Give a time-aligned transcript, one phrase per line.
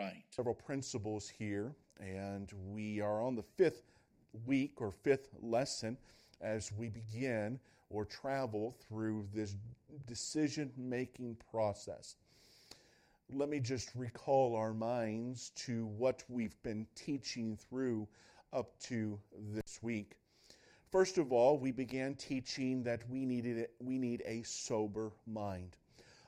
[0.00, 0.22] right.
[0.30, 3.92] Several principles here, and we are on the fifth
[4.46, 5.96] week or fifth lesson
[6.40, 7.58] as we begin
[7.90, 9.56] or travel through this
[10.06, 12.16] decision making process.
[13.32, 18.08] Let me just recall our minds to what we've been teaching through
[18.52, 19.18] up to
[19.52, 20.16] this week.
[20.90, 25.76] First of all, we began teaching that we needed we need a sober mind.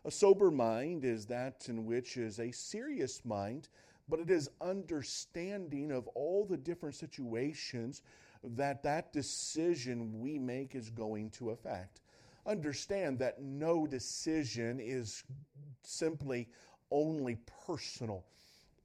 [0.05, 3.69] A sober mind is that in which is a serious mind,
[4.09, 8.03] but it is understanding of all the different situations
[8.43, 12.01] that that decision we make is going to affect.
[12.47, 15.23] Understand that no decision is
[15.85, 16.49] simply
[16.91, 18.25] only personal.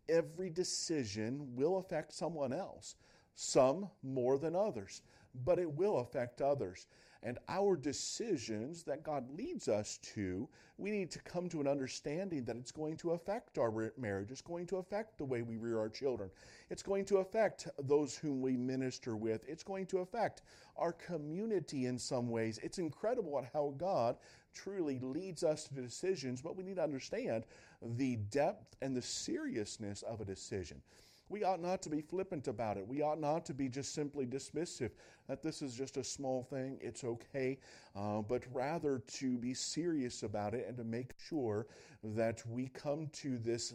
[0.08, 2.96] Every decision will affect someone else,
[3.36, 5.02] some more than others,
[5.44, 6.86] but it will affect others
[7.24, 12.44] and our decisions that God leads us to, we need to come to an understanding
[12.46, 14.32] that it's going to affect our marriage.
[14.32, 16.30] It's going to affect the way we rear our children.
[16.70, 19.44] It's going to affect those whom we minister with.
[19.48, 20.44] It's going to affect
[20.76, 22.60] our community in some ways.
[22.62, 24.18] It's incredible how God
[24.54, 27.46] truly leads us to decisions, but we need to understand
[27.82, 30.82] the depth and the seriousness of a decision
[31.30, 32.88] we ought not to be flippant about it.
[32.88, 34.92] We ought not to be just simply dismissive
[35.28, 37.60] that this is just a small thing, it's okay,
[37.96, 41.68] uh, but rather to be serious about it and to make sure
[42.04, 43.74] that we come to this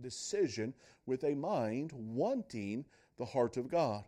[0.00, 0.72] decision
[1.06, 2.84] with a mind wanting
[3.18, 4.04] the heart of God.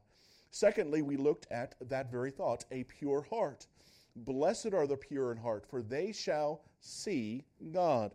[0.50, 3.66] Secondly, we looked at that very thought a pure heart.
[4.16, 8.12] Blessed are the pure in heart, for they shall see God.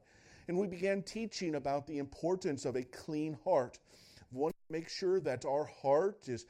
[0.47, 3.79] And we began teaching about the importance of a clean heart
[4.69, 6.45] make sure that our heart is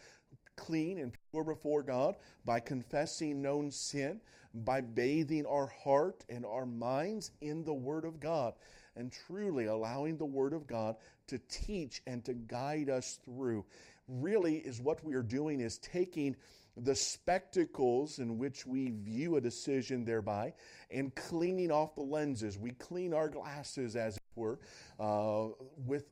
[0.55, 4.21] clean and pure before God by confessing known sin,
[4.53, 8.53] by bathing our heart and our minds in the Word of God,
[8.95, 10.95] and truly allowing the Word of God
[11.27, 13.65] to teach and to guide us through.
[14.07, 16.35] Really, is what we are doing is taking
[16.77, 20.53] the spectacles in which we view a decision thereby
[20.91, 22.57] and cleaning off the lenses.
[22.57, 24.59] We clean our glasses, as it were,
[24.99, 25.47] uh,
[25.77, 26.05] with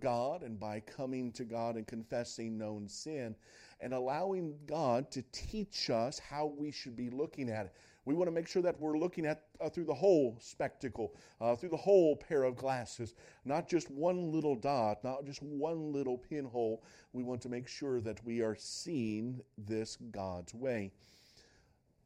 [0.00, 3.34] God and by coming to God and confessing known sin
[3.80, 7.74] and allowing God to teach us how we should be looking at it.
[8.04, 11.56] We want to make sure that we're looking at uh, through the whole spectacle, uh,
[11.56, 16.16] through the whole pair of glasses, not just one little dot, not just one little
[16.16, 16.82] pinhole.
[17.12, 20.92] We want to make sure that we are seeing this God's way.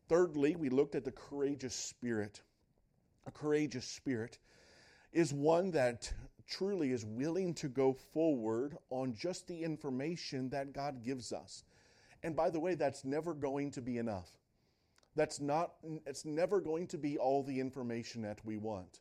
[0.09, 2.43] Thirdly, we looked at the courageous spirit.
[3.26, 4.38] A courageous spirit
[5.12, 6.12] is one that
[6.47, 11.64] truly is willing to go forward on just the information that God gives us.
[12.22, 14.30] And by the way, that's never going to be enough.
[15.14, 15.72] That's not,
[16.06, 19.00] it's never going to be all the information that we want.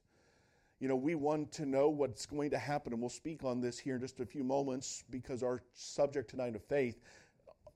[0.79, 3.77] You know, we want to know what's going to happen, and we'll speak on this
[3.77, 6.99] here in just a few moments because our subject tonight of faith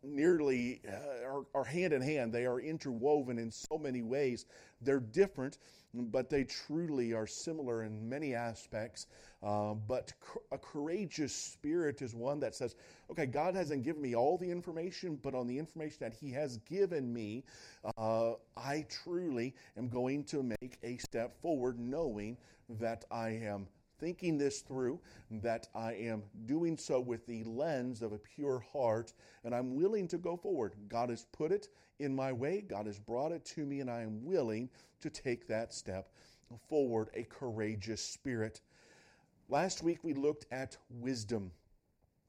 [0.03, 2.33] nearly uh, are, are, hand in hand.
[2.33, 4.45] They are interwoven in so many ways.
[4.81, 5.57] They're different,
[5.93, 9.07] but they truly are similar in many aspects.
[9.45, 10.11] Uh, but
[10.51, 12.75] a courageous spirit is one that says,
[13.11, 16.57] okay, God hasn't given me all the information, but on the information that He has
[16.69, 17.43] given me,
[17.95, 22.37] uh, I truly am going to make a step forward, knowing
[22.79, 23.67] that I am
[23.99, 29.13] thinking this through, that I am doing so with the lens of a pure heart,
[29.43, 30.73] and I'm willing to go forward.
[30.89, 31.69] God has put it
[31.99, 34.69] in my way, God has brought it to me, and I am willing
[35.01, 36.09] to take that step
[36.67, 38.61] forward, a courageous spirit.
[39.47, 41.51] Last week we looked at wisdom.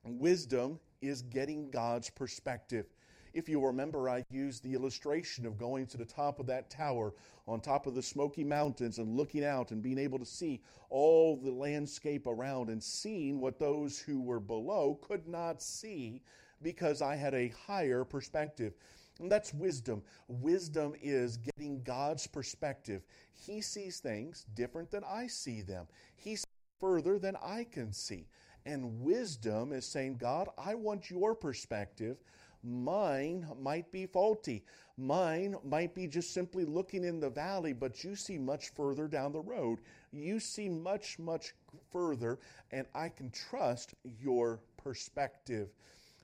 [0.04, 2.84] Wisdom is getting God's perspective.
[3.32, 7.14] If you remember, I used the illustration of going to the top of that tower
[7.48, 10.60] on top of the Smoky Mountains and looking out and being able to see
[10.90, 16.20] all the landscape around and seeing what those who were below could not see
[16.60, 18.74] because I had a higher perspective.
[19.20, 20.02] And that's wisdom.
[20.28, 23.04] Wisdom is getting God's perspective.
[23.32, 26.36] He sees things different than I see them, He
[26.80, 28.26] further than I can see.
[28.64, 32.16] And wisdom is saying, God, I want your perspective.
[32.64, 34.64] Mine might be faulty.
[34.98, 39.32] Mine might be just simply looking in the valley, but you see much further down
[39.32, 39.78] the road.
[40.10, 41.54] You see much, much
[41.92, 42.40] further,
[42.72, 45.68] and I can trust your perspective.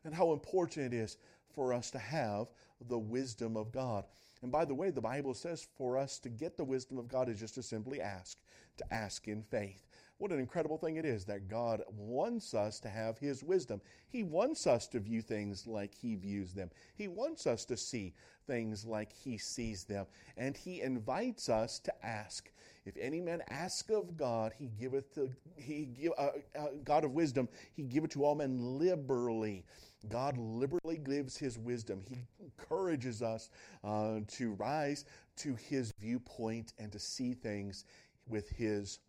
[0.04, 1.16] And how important it is
[1.54, 2.48] for us to have
[2.88, 4.04] the wisdom of God.
[4.42, 7.28] And by the way, the Bible says for us to get the wisdom of God
[7.28, 8.38] is just to simply ask,
[8.78, 9.86] to ask in faith.
[10.22, 13.80] What an incredible thing it is that God wants us to have His wisdom.
[14.08, 16.70] He wants us to view things like He views them.
[16.94, 18.14] He wants us to see
[18.46, 20.06] things like He sees them.
[20.36, 22.52] And He invites us to ask.
[22.86, 27.10] If any man ask of God, he giveth to, he give, uh, uh, God of
[27.10, 29.64] wisdom, he giveth to all men liberally.
[30.08, 32.00] God liberally gives his wisdom.
[32.08, 33.50] He encourages us
[33.82, 35.04] uh, to rise
[35.38, 37.86] to his viewpoint and to see things
[38.28, 39.00] with his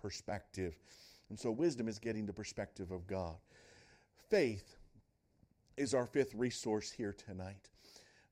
[0.00, 0.76] perspective.
[1.28, 3.36] And so, wisdom is getting the perspective of God.
[4.28, 4.76] Faith
[5.76, 7.68] is our fifth resource here tonight.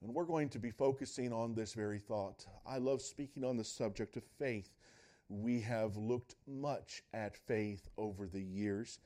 [0.03, 2.47] And we're going to be focusing on this very thought.
[2.67, 4.71] I love speaking on the subject of faith.
[5.29, 9.01] We have looked much at faith over the years,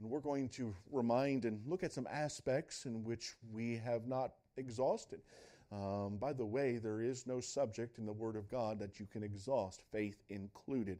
[0.00, 4.32] and we're going to remind and look at some aspects in which we have not
[4.56, 5.20] exhausted.
[5.72, 9.06] Um, by the way, there is no subject in the Word of God that you
[9.06, 10.98] can exhaust, faith included.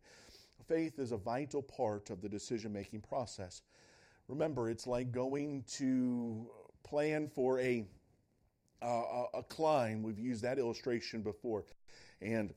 [0.66, 3.62] Faith is a vital part of the decision making process.
[4.28, 6.46] Remember, it's like going to
[6.82, 7.84] plan for a,
[8.82, 10.02] uh, a climb.
[10.02, 11.64] We've used that illustration before.
[12.22, 12.55] And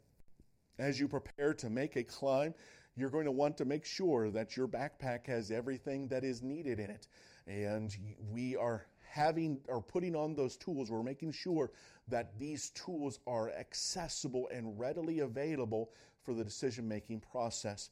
[0.80, 2.54] as you prepare to make a climb,
[2.96, 6.80] you're going to want to make sure that your backpack has everything that is needed
[6.80, 7.08] in it.
[7.46, 7.96] And
[8.32, 11.72] we are having or putting on those tools, we're making sure
[12.08, 15.92] that these tools are accessible and readily available
[16.28, 17.90] for the decision making process.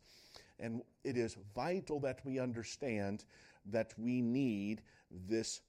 [0.59, 3.23] And it is vital that we understand
[3.71, 4.81] that we need
[5.29, 5.61] this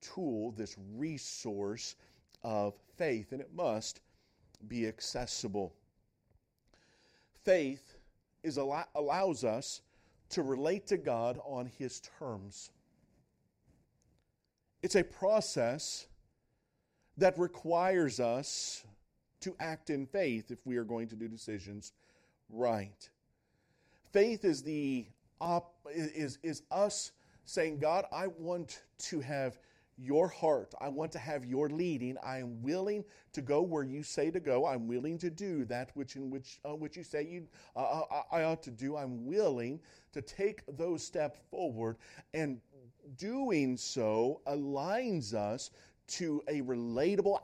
[0.00, 1.94] tool, this resource
[2.42, 4.00] of faith, and it must
[4.66, 5.74] be accessible.
[7.44, 7.98] Faith
[8.42, 9.82] is allows us
[10.30, 12.70] to relate to God on His terms.
[14.82, 16.06] It's a process
[17.18, 18.84] that requires us
[19.40, 21.92] to act in faith if we are going to do decisions
[22.50, 23.08] right.
[24.12, 25.06] Faith is the
[25.40, 27.12] op, is, is us
[27.44, 29.58] saying, God, I want to have
[29.98, 30.74] your heart.
[30.80, 32.16] I want to have your leading.
[32.22, 34.66] I am willing to go where you say to go.
[34.66, 38.22] I'm willing to do that which in which uh, which you say you uh, uh
[38.30, 38.96] I ought to do.
[38.96, 39.80] I'm willing
[40.12, 41.96] to take those steps forward,
[42.34, 42.60] and
[43.16, 45.70] doing so aligns us
[46.08, 47.40] to a relatable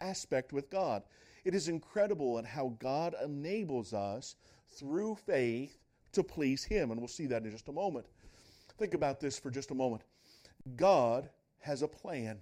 [0.00, 1.02] aspect with God.
[1.44, 4.36] It is incredible at how God enables us
[4.68, 5.78] through faith
[6.12, 8.06] to please Him, and we'll see that in just a moment.
[8.78, 10.02] Think about this for just a moment.
[10.76, 12.38] God has a plan,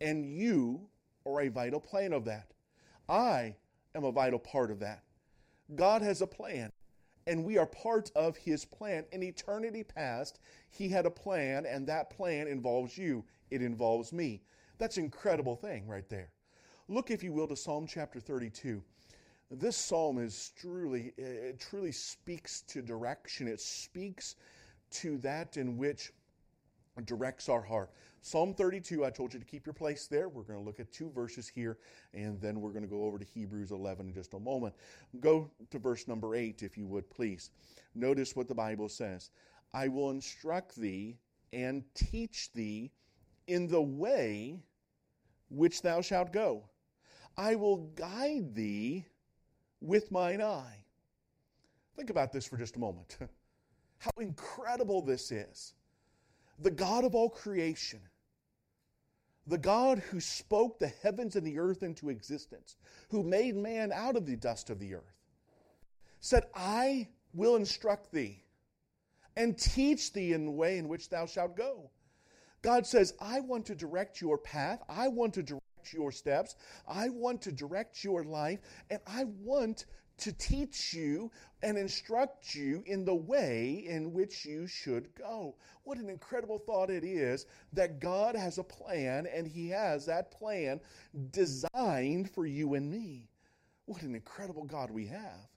[0.00, 0.88] and you
[1.26, 2.52] are a vital plan of that.
[3.08, 3.56] I
[3.94, 5.02] am a vital part of that.
[5.74, 6.70] God has a plan,
[7.26, 9.04] and we are part of His plan.
[9.12, 10.38] In eternity past,
[10.70, 14.42] He had a plan, and that plan involves you, it involves me.
[14.84, 16.28] That's an incredible thing right there.
[16.88, 18.82] Look, if you will, to Psalm chapter 32.
[19.50, 23.48] This psalm is truly, it truly speaks to direction.
[23.48, 24.36] It speaks
[24.90, 26.12] to that in which
[27.06, 27.92] directs our heart.
[28.20, 30.28] Psalm 32, I told you to keep your place there.
[30.28, 31.78] We're going to look at two verses here,
[32.12, 34.74] and then we're going to go over to Hebrews 11 in just a moment.
[35.18, 37.48] Go to verse number 8, if you would, please.
[37.94, 39.30] Notice what the Bible says
[39.72, 41.16] I will instruct thee
[41.54, 42.90] and teach thee
[43.46, 44.60] in the way
[45.48, 46.68] which thou shalt go.
[47.36, 49.06] I will guide thee
[49.80, 50.84] with mine eye.
[51.96, 53.18] Think about this for just a moment.
[53.98, 55.74] How incredible this is.
[56.58, 58.00] The God of all creation,
[59.46, 62.76] the God who spoke the heavens and the earth into existence,
[63.10, 65.24] who made man out of the dust of the earth,
[66.20, 68.44] said, I will instruct thee
[69.36, 71.90] and teach thee in the way in which thou shalt go.
[72.64, 74.82] God says, I want to direct your path.
[74.88, 76.56] I want to direct your steps.
[76.88, 78.60] I want to direct your life.
[78.88, 79.84] And I want
[80.16, 81.30] to teach you
[81.62, 85.56] and instruct you in the way in which you should go.
[85.82, 87.44] What an incredible thought it is
[87.74, 90.80] that God has a plan and He has that plan
[91.32, 93.28] designed for you and me.
[93.84, 95.50] What an incredible God we have.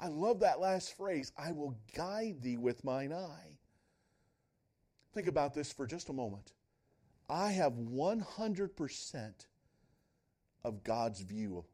[0.00, 3.57] I love that last phrase I will guide thee with mine eye.
[5.14, 6.52] Think about this for just a moment.
[7.28, 9.32] I have 100%
[10.64, 11.64] of God's view.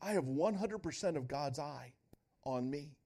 [0.00, 1.92] I have 100% of God's eye
[2.44, 2.96] on me.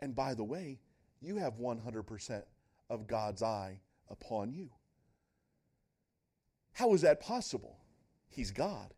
[0.00, 0.80] And by the way,
[1.20, 2.42] you have 100%
[2.90, 3.80] of God's eye
[4.10, 4.70] upon you.
[6.72, 7.78] How is that possible?
[8.28, 8.92] He's God.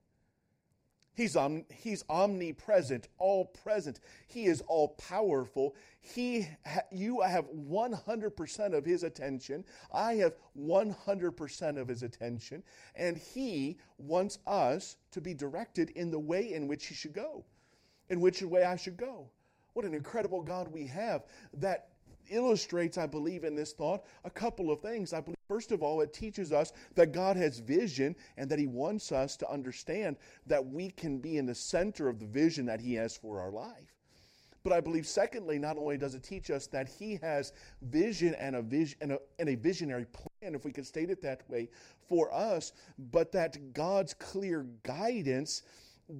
[1.16, 4.00] He's, om- he's omnipresent, all present.
[4.26, 5.74] He is all powerful.
[6.02, 9.64] He ha- you have 100% of his attention.
[9.92, 12.62] I have 100% of his attention.
[12.94, 17.44] And he wants us to be directed in the way in which he should go,
[18.10, 19.30] in which way I should go.
[19.72, 21.88] What an incredible God we have that
[22.28, 25.14] illustrates, I believe, in this thought a couple of things.
[25.14, 28.66] I believe First of all, it teaches us that God has vision and that He
[28.66, 32.80] wants us to understand that we can be in the center of the vision that
[32.80, 33.94] He has for our life.
[34.64, 38.56] But I believe, secondly, not only does it teach us that He has vision and
[38.56, 41.68] a, and a, and a visionary plan, if we could state it that way,
[42.08, 45.62] for us, but that God's clear guidance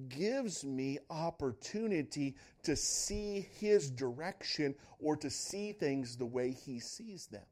[0.09, 7.27] gives me opportunity to see his direction or to see things the way he sees
[7.27, 7.43] them.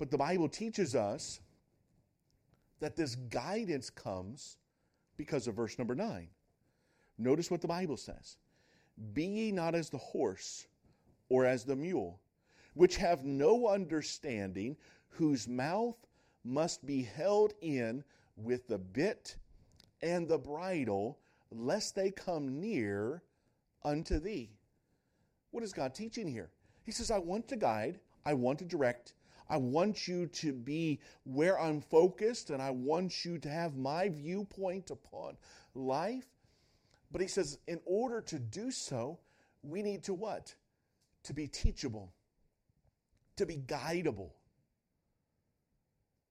[0.00, 1.40] But the Bible teaches us
[2.80, 4.56] that this guidance comes
[5.18, 6.26] because of verse number 9.
[7.18, 8.38] Notice what the Bible says
[9.12, 10.66] Be ye not as the horse
[11.28, 12.18] or as the mule,
[12.72, 14.74] which have no understanding,
[15.10, 15.98] whose mouth
[16.44, 18.02] must be held in
[18.38, 19.36] with the bit
[20.00, 21.18] and the bridle,
[21.52, 23.22] lest they come near
[23.84, 24.48] unto thee.
[25.50, 26.48] What is God teaching here?
[26.84, 29.12] He says, I want to guide, I want to direct,
[29.50, 34.08] I want you to be where I'm focused, and I want you to have my
[34.08, 35.36] viewpoint upon
[35.74, 36.26] life.
[37.12, 39.18] But he says, in order to do so,
[39.62, 40.54] we need to what?
[41.24, 42.14] To be teachable,
[43.36, 44.30] to be guidable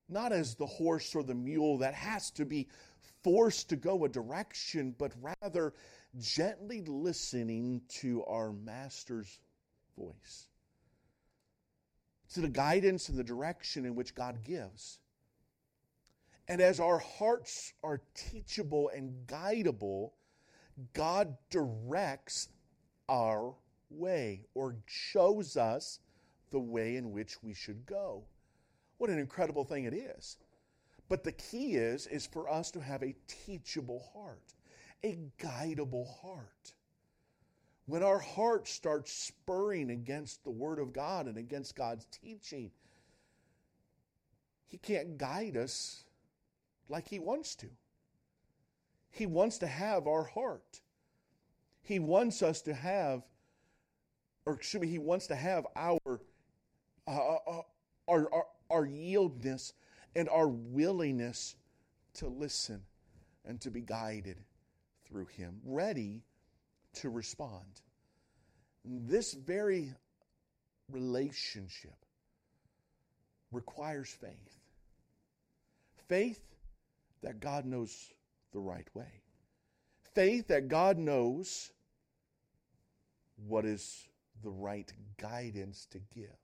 [0.09, 2.67] not as the horse or the mule that has to be
[3.23, 5.73] forced to go a direction, but rather
[6.19, 9.39] gently listening to our master's
[9.97, 10.47] voice,
[12.33, 14.99] to the guidance and the direction in which God gives.
[16.47, 20.11] And as our hearts are teachable and guidable,
[20.93, 22.49] God directs
[23.07, 23.55] our
[23.89, 25.99] way or shows us
[26.51, 28.23] the way in which we should go.
[28.97, 30.37] What an incredible thing it is.
[31.07, 34.53] But the key is is for us to have a teachable heart,
[35.03, 36.73] a guidable heart.
[37.89, 42.69] When our heart starts spurring against the word of God and against God's teaching,
[44.67, 46.03] he can't guide us
[46.87, 47.67] like he wants to.
[49.09, 50.81] He wants to have our heart.
[51.81, 53.23] He wants us to have,
[54.45, 56.21] or excuse me, he wants to have our,
[57.07, 57.61] uh, uh, uh
[58.07, 59.73] our, our, our yieldness
[60.15, 61.55] and our willingness
[62.13, 62.83] to listen
[63.45, 64.37] and to be guided
[65.07, 66.21] through Him, ready
[66.95, 67.81] to respond.
[68.83, 69.93] This very
[70.91, 72.05] relationship
[73.51, 74.59] requires faith.
[76.07, 76.41] Faith
[77.21, 78.13] that God knows
[78.53, 79.21] the right way.
[80.13, 81.71] Faith that God knows
[83.47, 84.07] what is
[84.43, 86.35] the right guidance to give.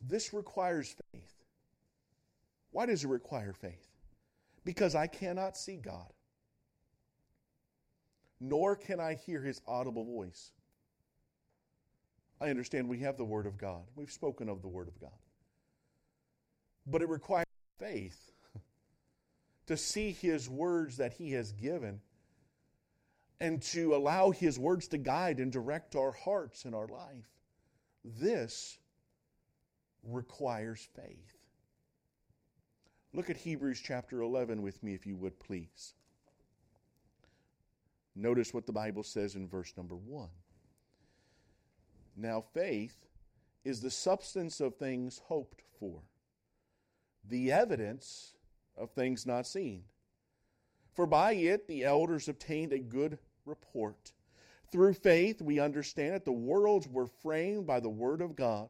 [0.00, 1.34] This requires faith.
[2.70, 3.88] Why does it require faith?
[4.64, 6.12] Because I cannot see God,
[8.40, 10.52] nor can I hear his audible voice.
[12.40, 13.82] I understand we have the Word of God.
[13.94, 15.10] We've spoken of the Word of God.
[16.86, 17.46] But it requires
[17.78, 18.32] faith
[19.66, 22.00] to see His words that He has given
[23.40, 27.28] and to allow His words to guide and direct our hearts and our life.
[28.04, 28.78] This
[30.02, 31.36] requires faith.
[33.12, 35.94] Look at Hebrews chapter 11 with me, if you would, please.
[38.14, 40.28] Notice what the Bible says in verse number 1.
[42.16, 43.06] Now, faith
[43.64, 46.02] is the substance of things hoped for,
[47.28, 48.34] the evidence
[48.76, 49.84] of things not seen.
[50.94, 54.12] For by it the elders obtained a good report.
[54.72, 58.68] Through faith, we understand that the worlds were framed by the Word of God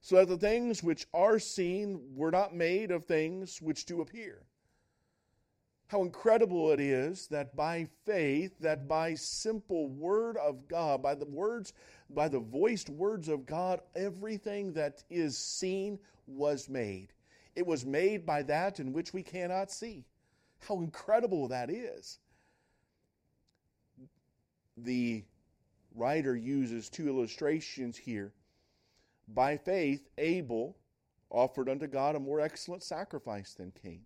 [0.00, 4.42] so that the things which are seen were not made of things which do appear.
[5.88, 11.26] How incredible it is that by faith, that by simple word of God, by the
[11.26, 11.72] words,
[12.10, 17.12] by the voiced words of God, everything that is seen was made.
[17.54, 20.04] It was made by that in which we cannot see.
[20.58, 22.18] How incredible that is.
[24.76, 25.24] The
[25.94, 28.32] writer uses two illustrations here
[29.28, 30.76] by faith, Abel
[31.30, 34.04] offered unto God a more excellent sacrifice than Cain.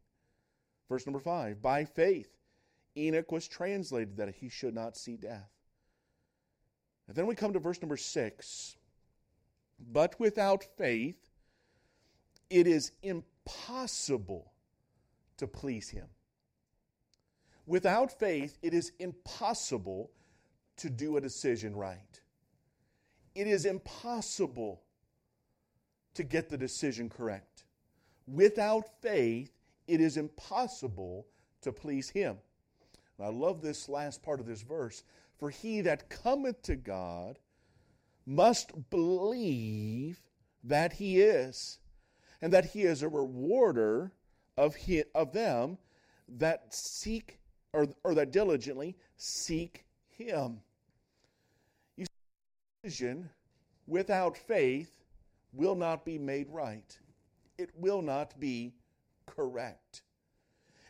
[0.91, 2.37] Verse number five By faith,
[2.99, 5.49] Enoch was translated that he should not see death.
[7.07, 8.77] And then we come to verse number six.
[9.79, 11.17] But without faith,
[12.51, 14.53] it is impossible
[15.39, 16.09] to please him.
[17.67, 20.11] Without faith, it is impossible
[20.77, 22.21] to do a decision right.
[23.35, 24.83] It is impossible
[26.15, 27.65] to get the decision correct.
[28.27, 29.53] Without faith,
[29.91, 31.27] it is impossible
[31.63, 32.39] to please Him.
[33.19, 35.03] And I love this last part of this verse.
[35.39, 37.39] For he that cometh to God
[38.27, 40.23] must believe
[40.65, 41.79] that he is,
[42.43, 44.13] and that he is a rewarder
[44.59, 45.79] of, he, of them
[46.29, 47.39] that seek
[47.73, 50.61] or, or that diligently seek him.
[51.97, 52.05] You
[52.87, 53.15] see,
[53.87, 54.93] without faith
[55.53, 56.99] will not be made right.
[57.57, 58.75] It will not be
[59.35, 60.03] correct.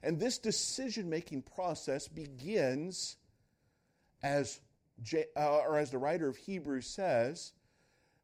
[0.02, 3.16] And this decision making process begins
[4.22, 4.60] as
[5.36, 7.52] uh, or as the writer of Hebrews says,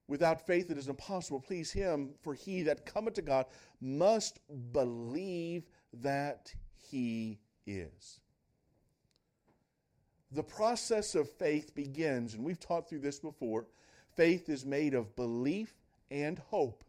[0.09, 3.47] without faith it is impossible to please him, for he that cometh to God
[3.81, 4.41] must
[4.73, 5.65] believe
[6.03, 6.53] that
[6.91, 8.21] he is.
[10.33, 13.67] The process of faith begins, and we've taught through this before.
[14.17, 15.73] Faith is made of belief
[16.11, 16.85] and hope.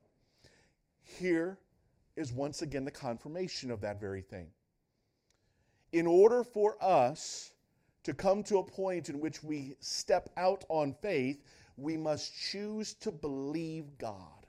[1.01, 1.57] Here
[2.17, 4.47] is once again the confirmation of that very thing.
[5.93, 7.53] In order for us
[8.03, 11.43] to come to a point in which we step out on faith,
[11.77, 14.47] we must choose to believe God.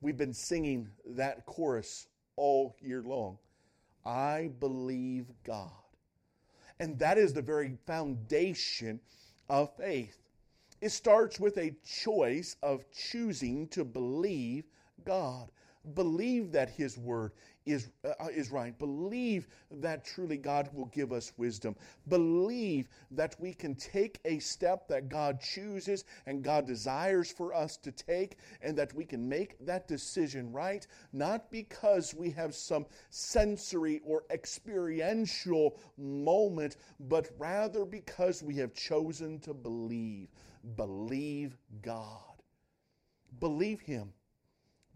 [0.00, 2.06] We've been singing that chorus
[2.36, 3.38] all year long.
[4.04, 5.70] I believe God.
[6.78, 9.00] And that is the very foundation
[9.48, 10.18] of faith.
[10.80, 14.64] It starts with a choice of choosing to believe
[15.04, 15.50] God.
[15.92, 17.32] Believe that His Word
[17.66, 18.78] is, uh, is right.
[18.78, 21.76] Believe that truly God will give us wisdom.
[22.08, 27.76] Believe that we can take a step that God chooses and God desires for us
[27.78, 32.86] to take, and that we can make that decision right, not because we have some
[33.10, 40.28] sensory or experiential moment, but rather because we have chosen to believe.
[40.76, 42.20] Believe God.
[43.40, 44.12] Believe Him.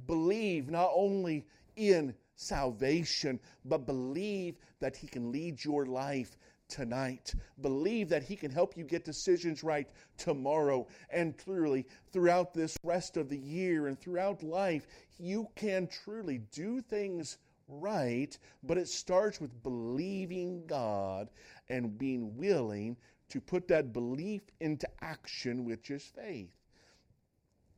[0.07, 6.37] Believe not only in salvation, but believe that He can lead your life
[6.69, 7.35] tonight.
[7.61, 10.87] Believe that He can help you get decisions right tomorrow.
[11.11, 14.87] And clearly, throughout this rest of the year and throughout life,
[15.19, 17.39] you can truly do things
[17.69, 21.29] right, but it starts with believing God
[21.69, 22.97] and being willing
[23.31, 26.51] to put that belief into action, which is faith.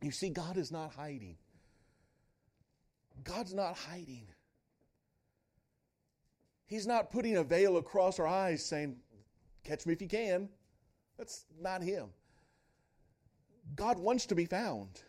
[0.01, 1.37] You see, God is not hiding.
[3.25, 4.27] God's not hiding.
[6.67, 8.97] He's not putting a veil across our eyes saying,
[9.65, 10.49] Catch me if you can.
[11.19, 12.09] That's not Him.
[13.75, 15.03] God wants to be found.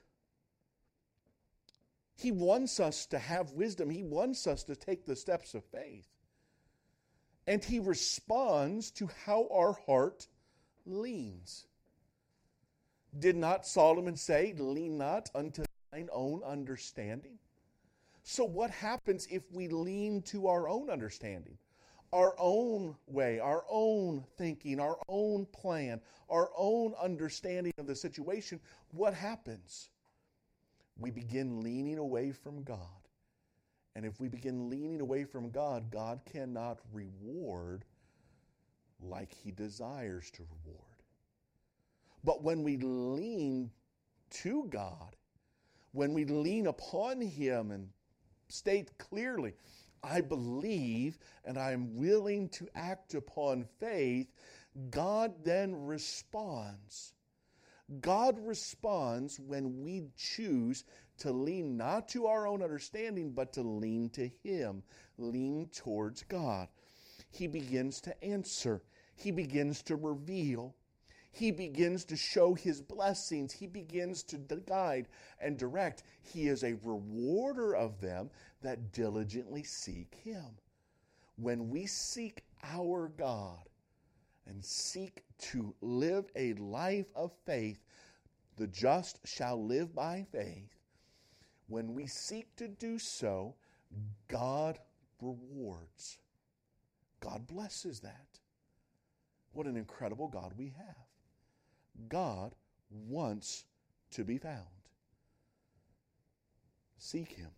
[2.15, 3.89] He wants us to have wisdom.
[3.89, 6.07] He wants us to take the steps of faith.
[7.47, 10.27] And He responds to how our heart
[10.85, 11.65] leans.
[13.17, 17.39] Did not Solomon say, Lean not unto thine own understanding?
[18.23, 21.57] So, what happens if we lean to our own understanding,
[22.13, 28.59] our own way, our own thinking, our own plan, our own understanding of the situation?
[28.91, 29.89] What happens?
[30.97, 32.85] We begin leaning away from God.
[33.95, 37.83] And if we begin leaning away from God, God cannot reward
[39.01, 40.85] like He desires to reward.
[42.23, 43.71] But when we lean
[44.29, 45.15] to God,
[45.91, 47.89] when we lean upon Him and
[48.51, 49.53] state clearly,
[50.03, 54.27] I believe and I am willing to act upon faith,
[54.89, 57.13] God then responds.
[57.99, 60.85] God responds when we choose
[61.17, 64.81] to lean not to our own understanding, but to lean to Him,
[65.17, 66.69] lean towards God.
[67.29, 68.81] He begins to answer,
[69.15, 70.75] He begins to reveal,
[71.31, 73.53] he begins to show his blessings.
[73.53, 75.07] He begins to guide
[75.39, 76.03] and direct.
[76.21, 78.29] He is a rewarder of them
[78.61, 80.57] that diligently seek him.
[81.37, 83.69] When we seek our God
[84.45, 87.81] and seek to live a life of faith,
[88.57, 90.75] the just shall live by faith.
[91.67, 93.55] When we seek to do so,
[94.27, 94.77] God
[95.21, 96.19] rewards.
[97.21, 98.39] God blesses that.
[99.53, 101.10] What an incredible God we have.
[102.07, 102.55] God
[102.89, 103.63] wants
[104.11, 104.65] to be found.
[106.97, 107.49] Seek him.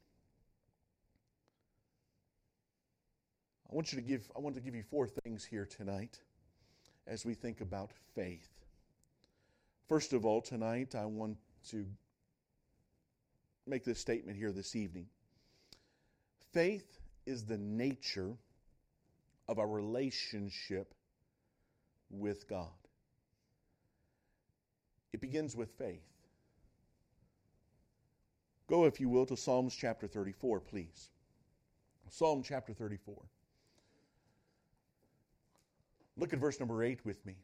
[3.69, 6.19] I want you to give I want to give you four things here tonight
[7.07, 8.49] as we think about faith.
[9.89, 11.37] First of all, tonight I want
[11.71, 11.85] to
[13.65, 15.07] make this statement here this evening.
[16.53, 18.37] Faith is the nature
[19.47, 20.93] of our relationship
[22.09, 22.69] with God.
[25.13, 26.01] It begins with faith.
[28.67, 31.09] Go, if you will, to Psalms chapter 34, please.
[32.09, 33.15] Psalm chapter 34.
[36.17, 37.35] Look at verse number 8 with me.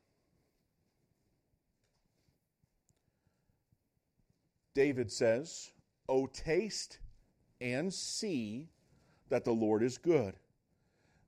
[4.73, 5.71] David says,
[6.07, 6.99] O taste
[7.59, 8.69] and see
[9.29, 10.35] that the Lord is good.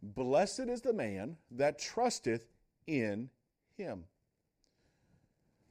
[0.01, 2.47] Blessed is the man that trusteth
[2.88, 3.30] in
[3.77, 4.06] him.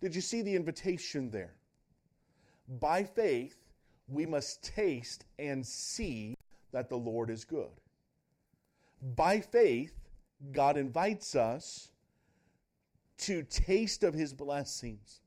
[0.01, 1.55] Did you see the invitation there?
[2.81, 3.57] By faith,
[4.09, 6.37] we must taste and see
[6.73, 7.71] that the Lord is good.
[9.17, 9.95] By faith,
[10.53, 11.91] God invites us
[13.19, 15.21] to taste of his blessings,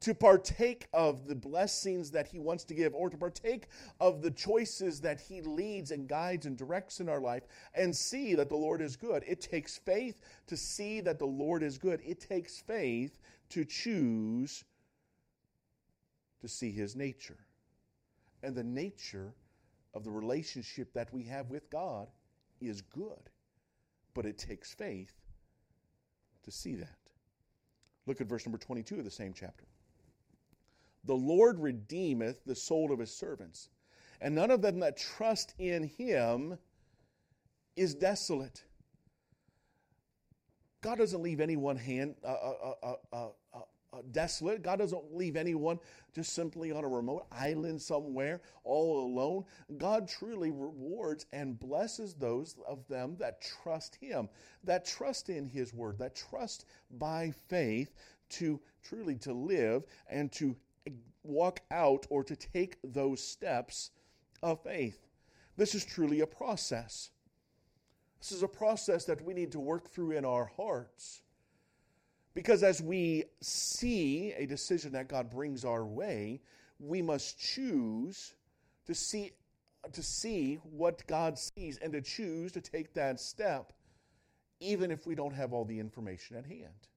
[0.00, 3.68] to partake of the blessings that he wants to give, or to partake
[4.00, 8.34] of the choices that he leads and guides and directs in our life, and see
[8.34, 9.24] that the Lord is good.
[9.26, 12.00] It takes faith to see that the Lord is good.
[12.04, 13.18] It takes faith
[13.50, 14.64] to choose
[16.40, 17.38] to see his nature.
[18.42, 19.34] And the nature
[19.94, 22.08] of the relationship that we have with God
[22.60, 23.30] is good.
[24.14, 25.12] But it takes faith
[26.44, 26.98] to see that.
[28.06, 29.64] Look at verse number 22 of the same chapter.
[31.04, 33.68] The Lord redeemeth the soul of his servants,
[34.20, 36.58] and none of them that trust in him
[37.76, 38.64] is desolate.
[40.82, 43.28] God doesn't leave anyone hand, uh, uh, uh,
[44.12, 44.62] desolate.
[44.62, 45.78] God doesn't leave anyone
[46.14, 49.44] just simply on a remote island somewhere all alone.
[49.78, 54.28] God truly rewards and blesses those of them that trust Him,
[54.64, 56.66] that trust in His Word, that trust
[56.98, 57.94] by faith
[58.28, 60.56] to truly to live and to
[61.22, 63.90] walk out or to take those steps
[64.42, 65.06] of faith.
[65.56, 67.10] This is truly a process.
[68.20, 71.22] This is a process that we need to work through in our hearts.
[72.34, 76.40] Because as we see a decision that God brings our way,
[76.78, 78.34] we must choose
[78.86, 79.32] to see
[79.92, 83.72] to see what God sees and to choose to take that step
[84.58, 86.88] even if we don't have all the information at hand.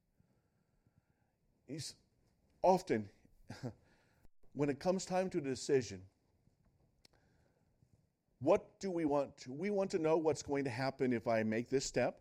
[1.68, 1.94] He's
[2.64, 3.10] often
[4.54, 6.02] when it comes time to a decision,
[8.42, 9.52] what do we want to?
[9.52, 12.20] We want to know what's going to happen if I make this step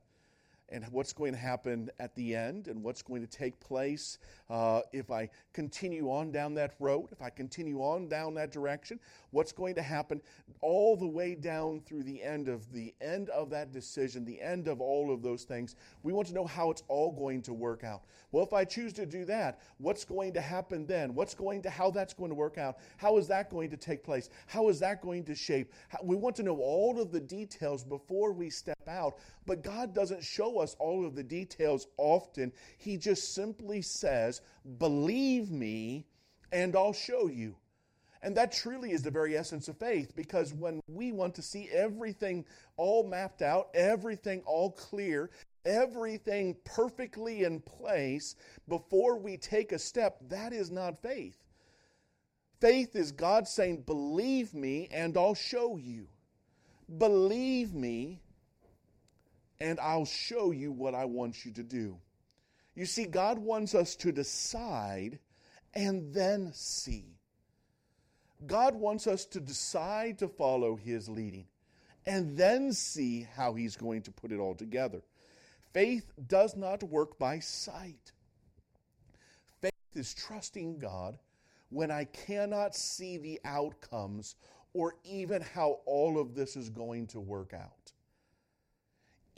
[0.71, 4.19] and what's going to happen at the end and what's going to take place
[4.51, 8.99] uh, if I continue on down that road, if I continue on down that direction,
[9.31, 10.21] what's going to happen
[10.61, 14.69] all the way down through the end of the end of that decision, the end
[14.69, 15.77] of all of those things.
[16.03, 18.03] We want to know how it's all going to work out.
[18.33, 21.15] Well, if I choose to do that, what's going to happen then?
[21.15, 22.79] What's going to how that's going to work out?
[22.97, 24.31] How is that going to take place?
[24.47, 25.73] How is that going to shape?
[25.89, 29.95] How, we want to know all of the details before we step out, but God
[29.95, 32.53] doesn't show us all of the details often.
[32.79, 34.41] He just simply says,
[34.79, 36.07] "Believe me,
[36.53, 37.57] and I'll show you."
[38.23, 41.69] And that truly is the very essence of faith because when we want to see
[41.71, 42.45] everything
[42.77, 45.31] all mapped out, everything all clear,
[45.65, 48.35] everything perfectly in place
[48.67, 51.37] before we take a step, that is not faith.
[52.61, 56.09] Faith is God saying, Believe me and I'll show you.
[56.99, 58.21] Believe me
[59.61, 61.99] and I'll show you what I want you to do.
[62.75, 65.19] You see, God wants us to decide
[65.75, 67.17] and then see.
[68.47, 71.47] God wants us to decide to follow His leading
[72.07, 75.03] and then see how He's going to put it all together.
[75.73, 78.13] Faith does not work by sight.
[79.61, 81.19] Faith is trusting God
[81.71, 84.37] when I cannot see the outcomes
[84.73, 87.78] or even how all of this is going to work out.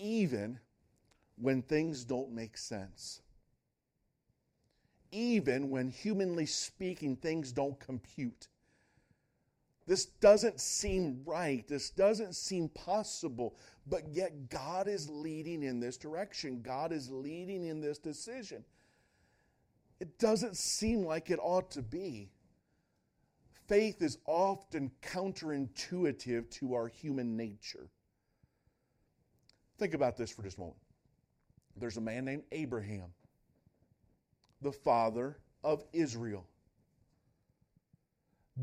[0.01, 0.59] Even
[1.37, 3.21] when things don't make sense.
[5.13, 8.49] Even when, humanly speaking, things don't compute.
[9.87, 11.67] This doesn't seem right.
[11.67, 13.57] This doesn't seem possible.
[13.87, 16.63] But yet, God is leading in this direction.
[16.63, 18.65] God is leading in this decision.
[19.99, 22.31] It doesn't seem like it ought to be.
[23.67, 27.89] Faith is often counterintuitive to our human nature.
[29.81, 30.77] Think about this for just a moment.
[31.75, 33.14] There's a man named Abraham,
[34.61, 36.45] the father of Israel.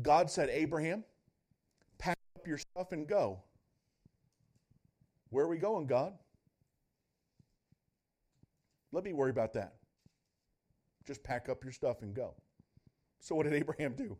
[0.00, 1.02] God said, Abraham,
[1.98, 3.40] pack up your stuff and go.
[5.30, 6.12] Where are we going, God?
[8.92, 9.74] Let me worry about that.
[11.04, 12.34] Just pack up your stuff and go.
[13.18, 14.16] So, what did Abraham do?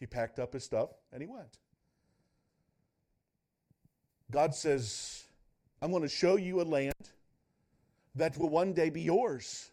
[0.00, 1.58] He packed up his stuff and he went.
[4.32, 5.26] God says,
[5.82, 6.94] I'm going to show you a land
[8.14, 9.70] that will one day be yours.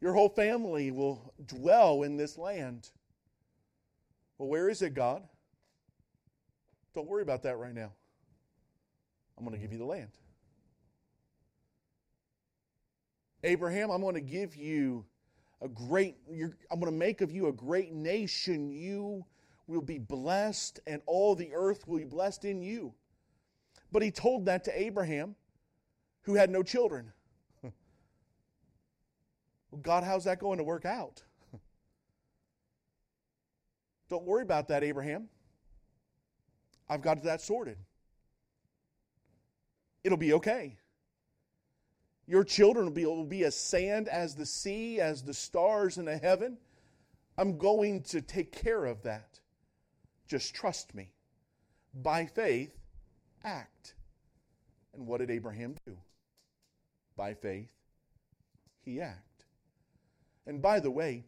[0.00, 2.88] Your whole family will dwell in this land.
[4.38, 5.22] Well, where is it, God?
[6.94, 7.92] Don't worry about that right now.
[9.38, 10.10] I'm going to give you the land.
[13.44, 15.04] Abraham, I'm going to give you
[15.62, 18.70] a great, I'm going to make of you a great nation.
[18.70, 19.24] You
[19.66, 22.92] will be blessed, and all the earth will be blessed in you.
[23.92, 25.34] But he told that to Abraham,
[26.22, 27.12] who had no children.
[27.62, 27.72] well,
[29.82, 31.22] God, how's that going to work out?
[34.08, 35.28] Don't worry about that, Abraham.
[36.88, 37.78] I've got that sorted.
[40.02, 40.76] It'll be okay.
[42.26, 46.04] Your children will be, will be as sand as the sea, as the stars in
[46.04, 46.58] the heaven.
[47.36, 49.40] I'm going to take care of that.
[50.28, 51.12] Just trust me.
[51.92, 52.79] By faith,
[53.44, 53.94] act.
[54.94, 55.96] And what did Abraham do?
[57.16, 57.70] By faith,
[58.84, 59.44] he acted.
[60.46, 61.24] And by the way,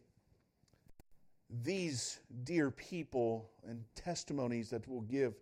[1.61, 5.35] these dear people and testimonies that we'll give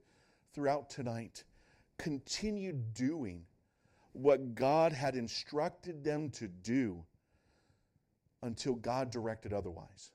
[0.54, 1.44] throughout tonight
[1.98, 3.46] continued doing
[4.14, 7.04] what God had instructed them to do
[8.44, 10.12] until God directed otherwise.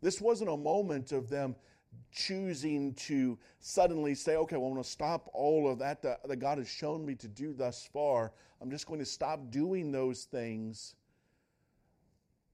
[0.00, 1.54] This wasn't a moment of them
[2.12, 6.58] choosing to suddenly say, okay, well, I'm going to stop all of that, that God
[6.58, 8.32] has shown me to do thus far.
[8.60, 10.96] I'm just going to stop doing those things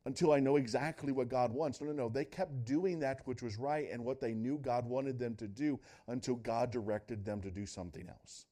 [0.06, 1.80] until I know exactly what God wants.
[1.80, 2.08] No, no, no.
[2.08, 5.48] They kept doing that which was right and what they knew God wanted them to
[5.48, 8.46] do until God directed them to do something else.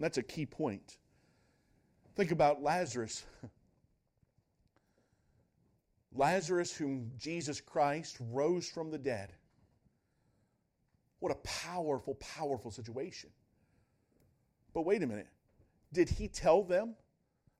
[0.00, 0.98] That's a key point.
[2.16, 3.24] Think about Lazarus.
[6.14, 9.32] Lazarus, whom Jesus Christ rose from the dead.
[11.24, 13.30] What a powerful, powerful situation.
[14.74, 15.28] But wait a minute.
[15.90, 16.96] Did he tell them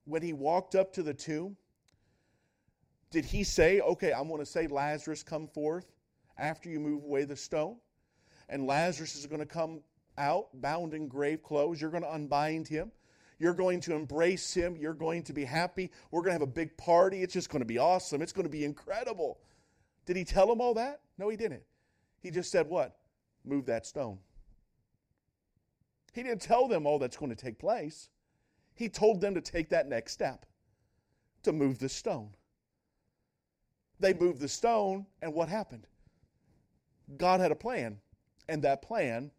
[0.05, 1.57] when he walked up to the tomb?
[3.11, 5.87] Did he say, okay, I'm going to say, Lazarus, come forth
[6.37, 7.77] after you move away the stone?
[8.51, 9.81] And Lazarus is going to come
[10.19, 11.81] out bound in grave clothes.
[11.81, 12.93] You're going to unbind him.
[13.39, 14.77] You're going to embrace him.
[14.77, 15.91] You're going to be happy.
[16.11, 17.23] We're going to have a big party.
[17.23, 18.21] It's just going to be awesome.
[18.21, 19.39] It's going to be incredible.
[20.05, 21.01] Did he tell them all that?
[21.17, 21.63] No, he didn't.
[22.21, 22.99] He just said, What?
[23.45, 24.19] Move that stone.
[26.13, 28.09] He didn't tell them all that's going to take place.
[28.75, 30.47] He told them to take that next step
[31.43, 32.31] to move the stone.
[34.01, 35.87] They moved the stone, and what happened?
[37.17, 37.99] God had a plan,
[38.49, 39.31] and that plan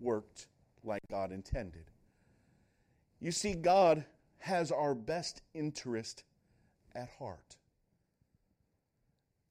[0.00, 0.48] worked
[0.84, 1.90] like God intended.
[3.20, 4.04] You see, God
[4.38, 6.24] has our best interest
[6.94, 7.56] at heart.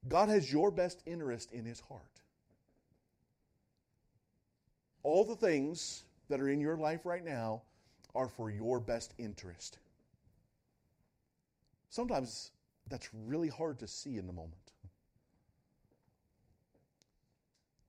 [0.08, 2.11] God has your best interest in his heart.
[5.04, 7.64] All the things that are in your life right now
[8.14, 9.80] are for your best interest.
[11.90, 12.52] Sometimes
[12.90, 14.72] that's really hard to see in the moment.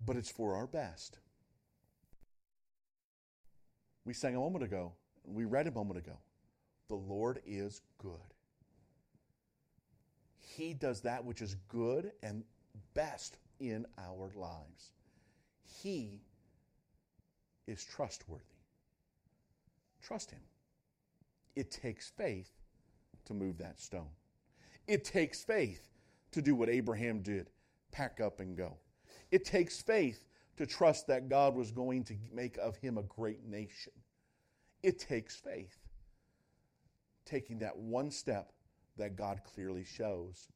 [0.05, 1.19] But it's for our best.
[4.05, 4.93] We sang a moment ago,
[5.25, 6.19] we read a moment ago.
[6.89, 8.35] The Lord is good.
[10.39, 12.43] He does that which is good and
[12.95, 14.91] best in our lives.
[15.83, 16.21] He
[17.67, 18.45] is trustworthy.
[20.03, 20.41] Trust Him.
[21.55, 22.51] It takes faith
[23.27, 24.11] to move that stone.
[24.87, 25.89] It takes faith
[26.33, 27.51] to do what Abraham did
[27.93, 28.79] pack up and go.
[29.31, 30.25] It takes faith
[30.57, 33.93] to trust that God was going to make of him a great nation.
[34.83, 35.79] It takes faith,
[37.25, 38.53] taking that one step
[38.97, 40.49] that God clearly shows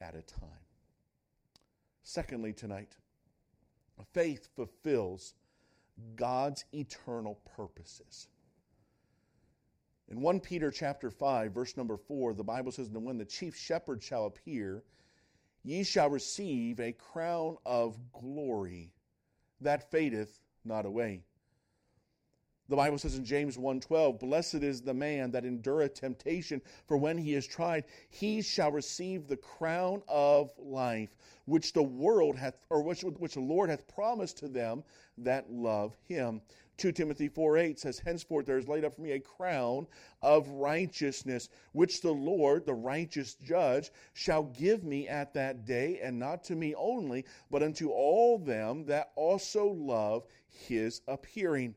[0.00, 0.48] at a time.
[2.02, 2.96] Secondly, tonight,
[4.12, 5.34] faith fulfills
[6.16, 8.28] God's eternal purposes.
[10.08, 13.56] In 1 Peter chapter 5, verse number 4, the Bible says, And when the chief
[13.56, 14.82] shepherd shall appear,
[15.62, 18.92] ye shall receive a crown of glory
[19.60, 21.22] that fadeth not away.
[22.66, 27.18] The Bible says in James 1:12, "Blessed is the man that endureth temptation, for when
[27.18, 32.80] he is tried, he shall receive the crown of life, which the world hath or
[32.82, 34.82] which, which the Lord hath promised to them
[35.18, 36.40] that love him."
[36.78, 39.86] 2 Timothy 4 8 says, Henceforth there is laid up for me a crown
[40.22, 46.18] of righteousness, which the Lord, the righteous judge, shall give me at that day, and
[46.18, 51.74] not to me only, but unto all them that also love his appearing.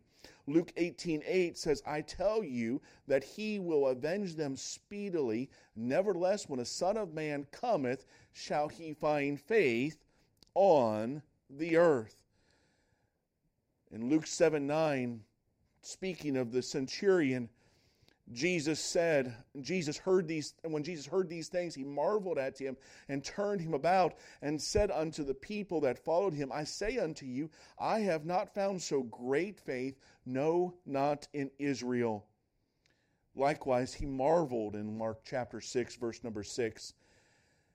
[0.47, 5.49] Luke 18 8 says, I tell you that he will avenge them speedily.
[5.75, 10.05] Nevertheless, when a Son of Man cometh, shall he find faith
[10.55, 12.15] on the earth.
[13.91, 15.21] In Luke 7 9,
[15.81, 17.49] speaking of the centurion,
[18.33, 22.75] Jesus said, Jesus heard these, and when Jesus heard these things, he marveled at him
[23.07, 27.25] and turned him about and said unto the people that followed him, I say unto
[27.25, 32.25] you, I have not found so great faith, no, not in Israel.
[33.33, 36.93] Likewise, he marveled in Mark chapter 6, verse number 6.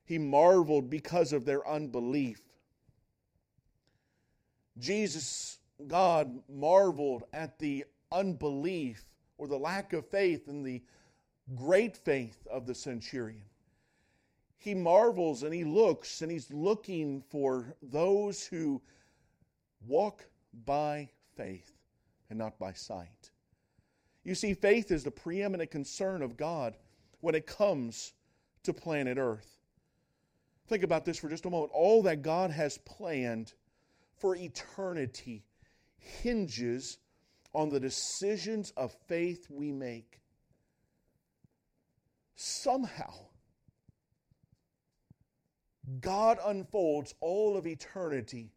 [0.04, 2.42] He marveled because of their unbelief.
[4.78, 9.06] Jesus, God, marveled at the unbelief
[9.42, 10.80] or the lack of faith and the
[11.56, 13.42] great faith of the centurion.
[14.56, 18.80] He marvels and he looks and he's looking for those who
[19.88, 20.24] walk
[20.64, 21.72] by faith
[22.30, 23.32] and not by sight.
[24.22, 26.76] You see, faith is the preeminent concern of God
[27.20, 28.12] when it comes
[28.62, 29.58] to planet Earth.
[30.68, 31.72] Think about this for just a moment.
[31.74, 33.54] All that God has planned
[34.14, 35.42] for eternity
[35.98, 36.98] hinges
[37.54, 40.20] on the decisions of faith we make.
[42.34, 43.12] Somehow,
[46.00, 48.52] God unfolds all of eternity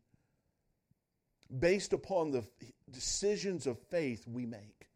[1.60, 2.44] based upon the
[2.90, 4.88] decisions of faith we make.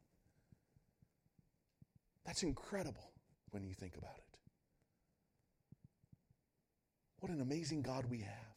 [2.26, 3.12] That's incredible
[3.52, 4.38] when you think about it.
[7.20, 8.49] What an amazing God we have.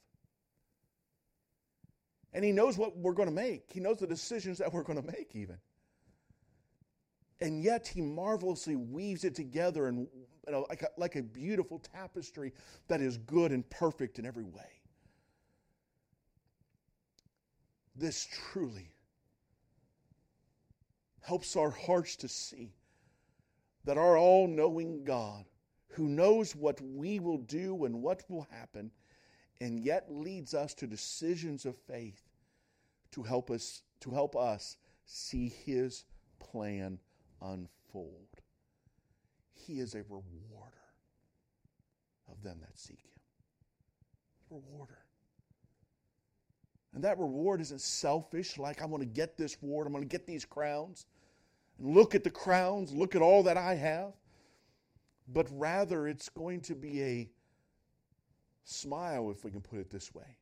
[2.32, 5.00] And He knows what we're going to make, He knows the decisions that we're going
[5.00, 5.58] to make, even.
[7.40, 9.88] And yet, He marvelously weaves it together
[10.50, 12.52] know, like, a, like a beautiful tapestry
[12.88, 14.80] that is good and perfect in every way.
[17.94, 18.90] This truly
[21.20, 22.74] helps our hearts to see
[23.84, 25.44] that our all knowing God,
[25.88, 28.90] who knows what we will do and what will happen,
[29.60, 32.21] and yet leads us to decisions of faith
[33.12, 36.04] to help us to help us see his
[36.40, 36.98] plan
[37.40, 38.28] unfold.
[39.52, 40.72] He is a rewarder
[42.30, 43.12] of them that seek him.
[44.50, 44.98] Rewarder.
[46.94, 50.08] And that reward isn't selfish, like I want to get this reward, I'm going to
[50.08, 51.06] get these crowns.
[51.78, 54.12] And look at the crowns, look at all that I have.
[55.28, 57.30] But rather, it's going to be a
[58.64, 60.36] smile, if we can put it this way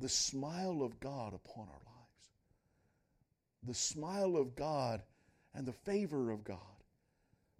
[0.00, 2.30] the smile of God upon our lives.
[3.62, 5.02] The smile of God
[5.54, 6.58] and the favor of God.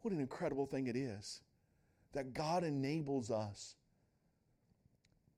[0.02, 1.42] What an incredible thing it is
[2.12, 3.76] that God enables us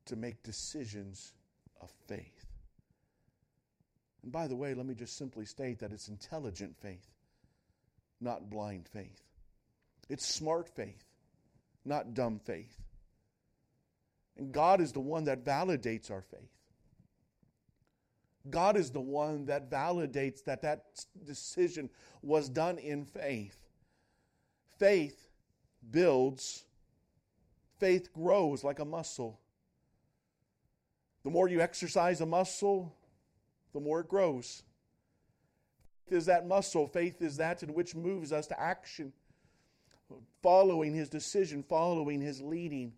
[0.07, 1.33] to make decisions
[1.81, 2.47] of faith.
[4.23, 7.11] And by the way, let me just simply state that it's intelligent faith,
[8.21, 9.23] not blind faith.
[10.09, 11.05] It's smart faith,
[11.85, 12.77] not dumb faith.
[14.37, 16.62] And God is the one that validates our faith.
[18.50, 20.85] God is the one that validates that that
[21.24, 21.88] decision
[22.22, 23.57] was done in faith.
[24.78, 25.28] Faith
[25.90, 26.64] builds,
[27.78, 29.38] faith grows like a muscle.
[31.22, 32.92] The more you exercise a muscle,
[33.72, 34.64] the more it grows.
[36.05, 39.12] Faith is that muscle, faith is that in which moves us to action,
[40.42, 42.92] following his decision, following his leading.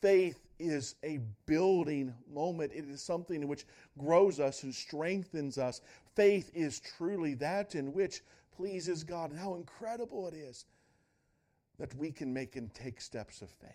[0.00, 2.72] Faith is a building moment.
[2.74, 3.64] It is something which
[3.98, 5.80] grows us and strengthens us.
[6.14, 8.22] Faith is truly that in which
[8.56, 9.30] pleases God.
[9.30, 10.66] And how incredible it is
[11.78, 13.70] that we can make and take steps of faith.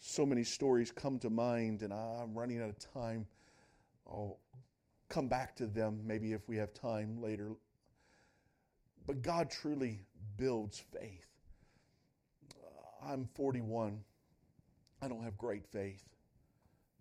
[0.00, 3.26] So many stories come to mind, and I'm running out of time.
[4.06, 4.38] I'll
[5.08, 7.52] come back to them maybe if we have time later.
[9.06, 10.00] But God truly
[10.36, 11.26] builds faith.
[13.04, 14.00] I'm 41.
[15.00, 16.04] I don't have great faith,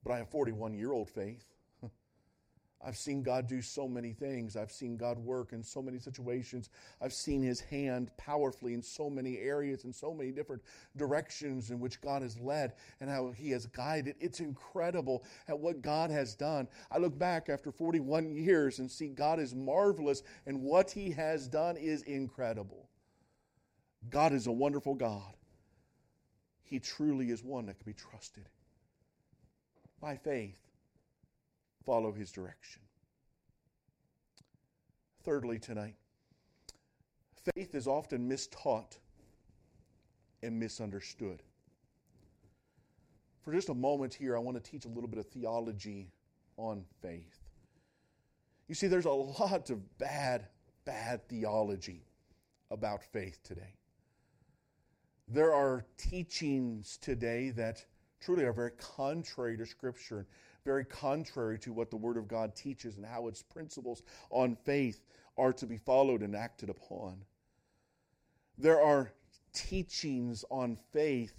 [0.03, 1.45] but I have 41 year old faith.
[2.85, 4.55] I've seen God do so many things.
[4.55, 6.69] I've seen God work in so many situations.
[7.01, 10.61] I've seen His hand powerfully in so many areas, in so many different
[10.95, 14.15] directions in which God has led and how He has guided.
[14.19, 16.67] It's incredible at what God has done.
[16.91, 21.47] I look back after 41 years and see God is marvelous, and what He has
[21.47, 22.87] done is incredible.
[24.11, 25.33] God is a wonderful God.
[26.67, 28.49] He truly is one that can be trusted.
[30.01, 30.59] By faith,
[31.85, 32.81] follow his direction.
[35.23, 35.95] Thirdly, tonight,
[37.55, 38.97] faith is often mistaught
[40.43, 41.41] and misunderstood.
[43.41, 46.11] For just a moment here, I want to teach a little bit of theology
[46.57, 47.39] on faith.
[48.67, 50.47] You see, there's a lot of bad,
[50.83, 52.03] bad theology
[52.69, 53.75] about faith today.
[55.27, 57.83] There are teachings today that
[58.21, 60.27] truly are very contrary to Scripture, and
[60.63, 65.03] very contrary to what the Word of God teaches and how its principles on faith
[65.37, 67.17] are to be followed and acted upon.
[68.57, 69.11] There are
[69.53, 71.33] teachings on faith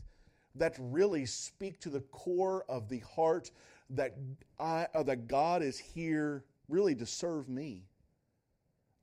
[0.55, 3.51] that really speak to the core of the heart
[3.91, 4.15] that,
[4.59, 7.88] I, uh, that God is here really to serve me.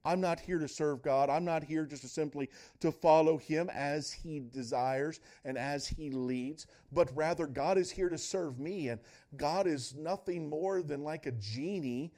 [0.05, 1.29] I'm not here to serve God.
[1.29, 2.49] I'm not here just to simply
[2.79, 8.09] to follow him as he desires and as he leads, but rather God is here
[8.09, 8.99] to serve me and
[9.35, 12.11] God is nothing more than like a genie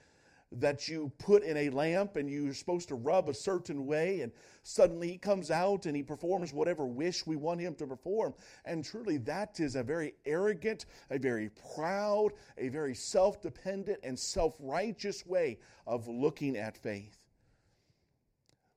[0.52, 4.32] that you put in a lamp and you're supposed to rub a certain way, and
[4.64, 8.34] suddenly he comes out and he performs whatever wish we want him to perform.
[8.66, 14.18] And truly, that is a very arrogant, a very proud, a very self dependent, and
[14.18, 17.27] self righteous way of looking at faith.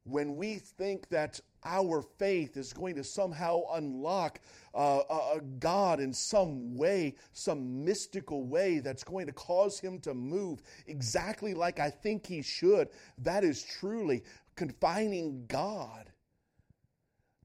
[0.05, 4.41] When we think that our faith is going to somehow unlock
[4.75, 5.03] uh,
[5.35, 10.63] a God in some way, some mystical way that's going to cause him to move
[10.87, 12.89] exactly like I think he should,
[13.19, 14.23] that is truly
[14.57, 16.11] confining God.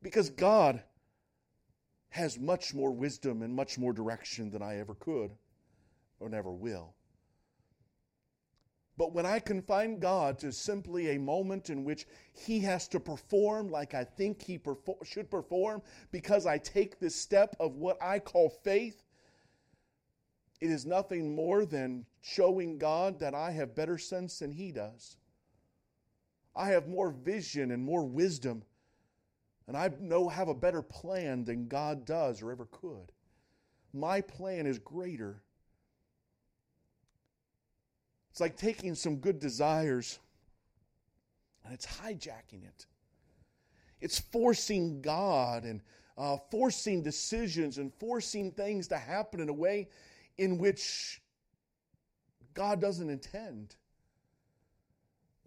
[0.01, 0.82] Because God
[2.10, 5.32] has much more wisdom and much more direction than I ever could
[6.22, 6.93] or never will.
[8.98, 13.68] But when I confine God to simply a moment in which He has to perform
[13.68, 15.82] like I think He perfor- should perform
[16.12, 19.04] because I take this step of what I call faith,
[20.62, 25.18] it is nothing more than showing God that I have better sense than He does.
[26.56, 28.64] I have more vision and more wisdom,
[29.68, 33.12] and I know have a better plan than God does or ever could.
[33.91, 35.41] My plan is greater
[38.36, 40.20] it's like taking some good desires
[41.64, 42.86] and it's hijacking it.
[44.02, 45.80] It's forcing God and
[46.18, 49.88] uh, forcing decisions and forcing things to happen in a way
[50.38, 51.22] in which
[52.54, 53.78] God doesn't intend.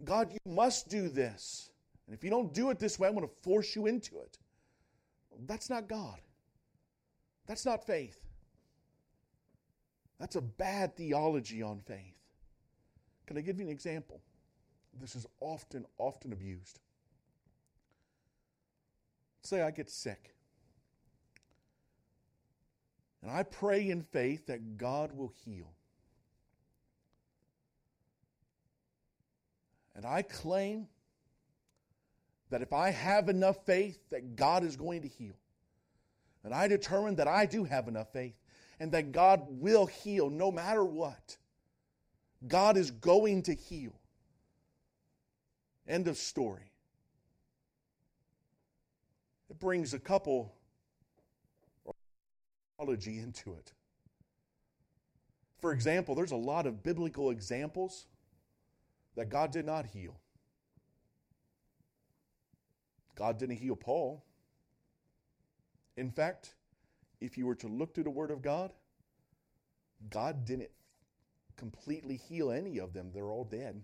[0.02, 1.68] God, you must do this.
[2.06, 4.38] And if you don't do it this way, I'm going to force you into it.
[5.46, 6.22] That's not God.
[7.46, 8.18] That's not faith.
[10.18, 12.18] That's a bad theology on faith.
[13.28, 14.22] Can I give you an example?
[14.98, 16.80] This is often, often abused.
[19.42, 20.34] Say I get sick.
[23.20, 25.70] And I pray in faith that God will heal.
[29.94, 30.88] And I claim
[32.48, 35.36] that if I have enough faith, that God is going to heal.
[36.44, 38.36] And I determine that I do have enough faith
[38.80, 41.36] and that God will heal no matter what.
[42.46, 43.92] God is going to heal.
[45.88, 46.70] End of story.
[49.50, 50.54] It brings a couple
[52.78, 53.72] theology into it.
[55.60, 58.06] For example, there's a lot of biblical examples
[59.16, 60.14] that God did not heal.
[63.16, 64.22] God didn't heal Paul.
[65.96, 66.54] In fact,
[67.20, 68.72] if you were to look to the Word of God,
[70.10, 70.70] God didn't
[71.58, 73.10] completely heal any of them.
[73.12, 73.82] They're all dead.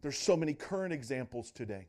[0.00, 1.88] There's so many current examples today.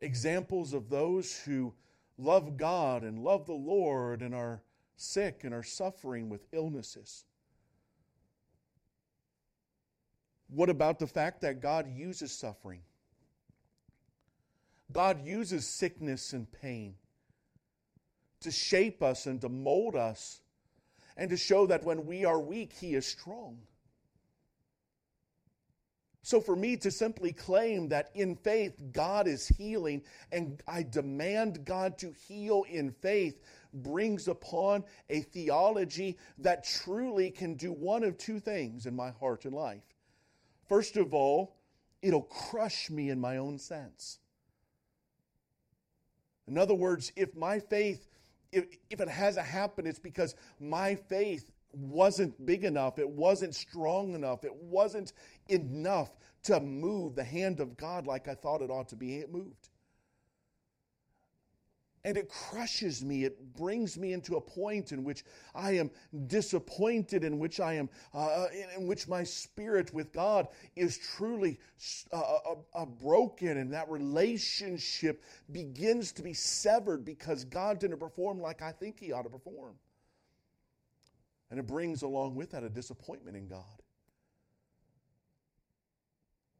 [0.00, 1.74] Examples of those who
[2.16, 4.62] love God and love the Lord and are
[4.96, 7.24] sick and are suffering with illnesses.
[10.48, 12.80] What about the fact that God uses suffering?
[14.92, 16.94] God uses sickness and pain
[18.40, 20.40] to shape us and to mold us
[21.16, 23.58] and to show that when we are weak, He is strong.
[26.24, 31.64] So, for me to simply claim that in faith God is healing and I demand
[31.64, 33.40] God to heal in faith
[33.74, 39.44] brings upon a theology that truly can do one of two things in my heart
[39.46, 39.82] and life.
[40.68, 41.56] First of all,
[42.02, 44.20] it'll crush me in my own sense.
[46.48, 48.06] In other words, if my faith,
[48.50, 54.14] if, if it hasn't happened, it's because my faith wasn't big enough, it wasn't strong
[54.14, 55.12] enough, it wasn't
[55.48, 56.10] enough
[56.44, 59.70] to move the hand of God like I thought it ought to be moved
[62.04, 63.24] and it crushes me.
[63.24, 65.24] It brings me into a point in which
[65.54, 65.90] I am
[66.26, 71.60] disappointed, in which I am, uh, uh in, which my spirit with God is truly
[72.12, 75.22] uh, uh, uh, broken, and that relationship
[75.52, 79.74] begins to be severed because God didn't perform like I think He ought to perform.
[81.50, 83.62] And it brings along with that a disappointment in God.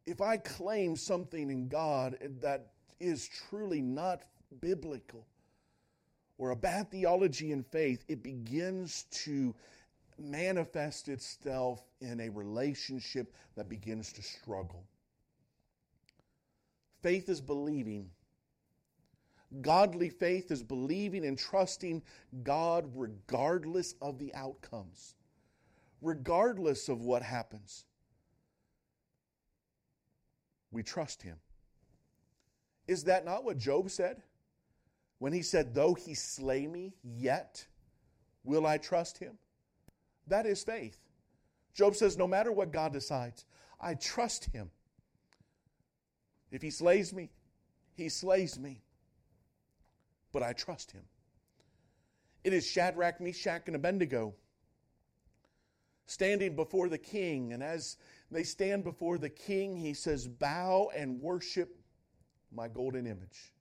[0.06, 4.22] If I claim something in God that is truly not
[4.60, 5.26] biblical,
[6.42, 9.54] or a bad theology in faith, it begins to
[10.18, 14.82] manifest itself in a relationship that begins to struggle.
[17.00, 18.10] Faith is believing
[19.60, 22.02] Godly faith is believing and trusting
[22.42, 25.14] God regardless of the outcomes,
[26.00, 27.84] regardless of what happens.
[30.72, 31.36] We trust Him.
[32.88, 34.22] Is that not what Job said?
[35.22, 37.64] When he said, Though he slay me, yet
[38.42, 39.38] will I trust him?
[40.26, 40.98] That is faith.
[41.74, 43.44] Job says, No matter what God decides,
[43.80, 44.72] I trust him.
[46.50, 47.30] If he slays me,
[47.94, 48.82] he slays me.
[50.32, 51.04] But I trust him.
[52.42, 54.34] It is Shadrach, Meshach, and Abednego
[56.06, 57.52] standing before the king.
[57.52, 57.96] And as
[58.32, 61.78] they stand before the king, he says, Bow and worship
[62.50, 63.51] my golden image.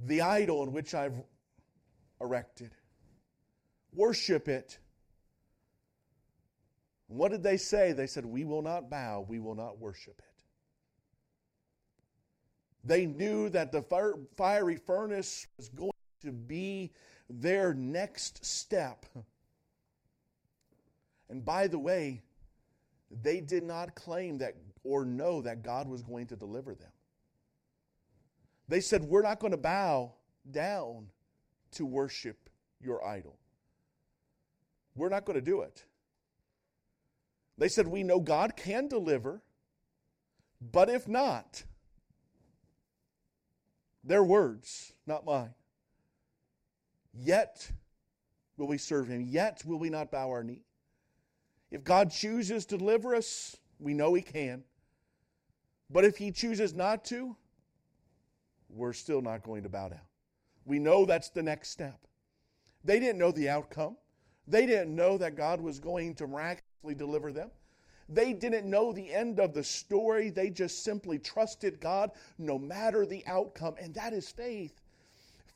[0.00, 1.14] The idol in which I've
[2.20, 2.74] erected.
[3.94, 4.78] Worship it.
[7.08, 7.92] What did they say?
[7.92, 10.24] They said, We will not bow, we will not worship it.
[12.84, 13.82] They knew that the
[14.36, 15.90] fiery furnace was going
[16.22, 16.92] to be
[17.28, 19.06] their next step.
[21.28, 22.22] And by the way,
[23.10, 26.90] they did not claim that or know that God was going to deliver them.
[28.68, 30.12] They said, We're not going to bow
[30.50, 31.08] down
[31.72, 32.48] to worship
[32.80, 33.38] your idol.
[34.94, 35.84] We're not going to do it.
[37.58, 39.42] They said, We know God can deliver,
[40.60, 41.64] but if not,
[44.02, 45.54] their words, not mine.
[47.12, 47.70] Yet
[48.56, 49.22] will we serve him.
[49.22, 50.62] Yet will we not bow our knee.
[51.70, 54.64] If God chooses to deliver us, we know he can.
[55.90, 57.36] But if he chooses not to,
[58.68, 60.00] we're still not going to bow down.
[60.64, 62.06] We know that's the next step.
[62.84, 63.96] They didn't know the outcome.
[64.48, 67.50] They didn't know that God was going to miraculously deliver them.
[68.08, 70.30] They didn't know the end of the story.
[70.30, 73.74] They just simply trusted God no matter the outcome.
[73.80, 74.80] And that is faith.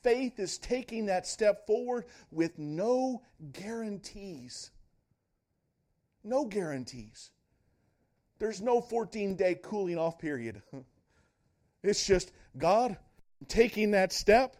[0.02, 4.70] Faith is taking that step forward with no guarantees.
[6.24, 7.30] No guarantees.
[8.38, 10.62] There's no 14 day cooling off period.
[11.82, 12.96] It's just, God,
[13.48, 14.56] taking that step,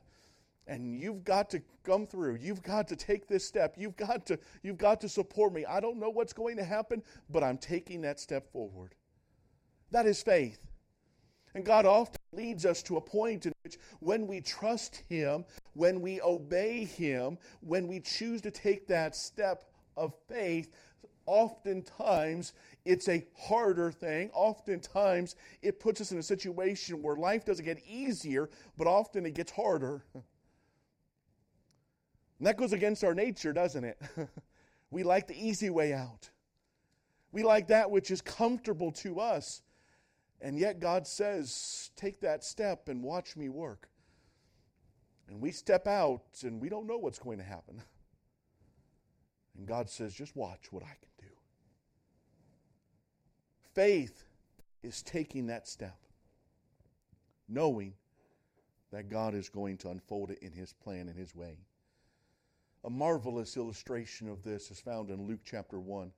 [0.67, 2.37] and you've got to come through.
[2.41, 3.75] You've got to take this step.
[3.77, 5.65] You've got to, you've got to support me.
[5.65, 8.95] I don't know what's going to happen, but I'm taking that step forward.
[9.91, 10.61] That is faith.
[11.55, 15.45] And God often leads us to a point in which when we trust Him,
[15.75, 19.65] when we obey Him, when we choose to take that step
[19.97, 20.71] of faith,
[21.27, 22.53] oftentimes
[22.91, 24.31] it's a harder thing.
[24.35, 29.35] Oftentimes it puts us in a situation where life doesn't get easier, but often it
[29.35, 30.05] gets harder.
[30.15, 30.25] And
[32.41, 34.03] that goes against our nature, doesn't it?
[34.91, 36.31] we like the easy way out.
[37.31, 39.63] We like that which is comfortable to us.
[40.41, 43.89] And yet God says, take that step and watch me work.
[45.29, 47.81] And we step out and we don't know what's going to happen.
[49.57, 51.10] And God says, just watch what I can.
[53.81, 54.25] Faith
[54.83, 55.97] is taking that step,
[57.49, 57.95] knowing
[58.93, 61.57] that God is going to unfold it in His plan and His way.
[62.85, 66.13] A marvelous illustration of this is found in Luke chapter 1.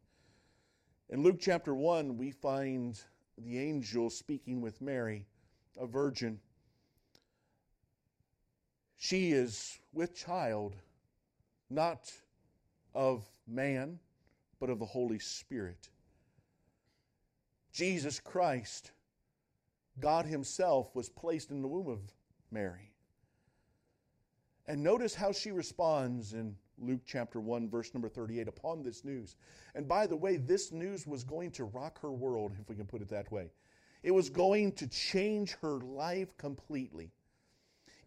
[1.11, 3.01] In Luke chapter 1, we find
[3.39, 5.25] the angel speaking with Mary,
[5.79, 6.41] a virgin.
[8.99, 10.75] She is with child,
[11.71, 12.11] not
[12.93, 14.01] of man,
[14.59, 15.92] but of the Holy Spirit.
[17.73, 18.93] Jesus Christ,
[19.99, 22.01] God Himself, was placed in the womb of
[22.51, 22.93] Mary.
[24.67, 29.37] And notice how she responds in Luke chapter 1, verse number 38, upon this news.
[29.75, 32.87] And by the way, this news was going to rock her world, if we can
[32.87, 33.51] put it that way.
[34.03, 37.11] It was going to change her life completely.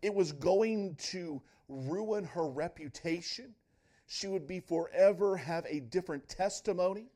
[0.01, 3.55] It was going to ruin her reputation.
[4.07, 7.07] She would be forever have a different testimony.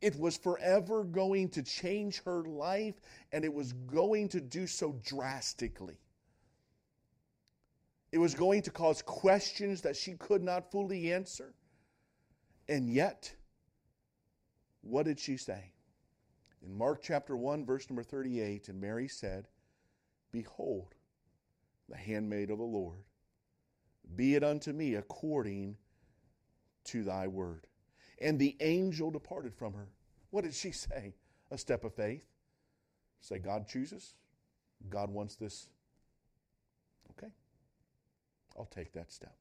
[0.00, 3.00] It was forever going to change her life,
[3.32, 5.98] and it was going to do so drastically.
[8.12, 11.54] It was going to cause questions that she could not fully answer.
[12.68, 13.32] And yet,
[14.80, 15.72] what did she say?
[16.62, 19.48] In Mark chapter 1, verse number 38, and Mary said,
[20.32, 20.94] Behold,
[21.88, 23.04] the handmaid of the Lord,
[24.16, 25.76] be it unto me according
[26.84, 27.66] to thy word.
[28.20, 29.88] And the angel departed from her.
[30.30, 31.14] What did she say?
[31.50, 32.26] A step of faith.
[33.20, 34.14] Say, God chooses.
[34.88, 35.68] God wants this
[37.10, 37.32] Okay.
[38.56, 39.34] I'll take that step.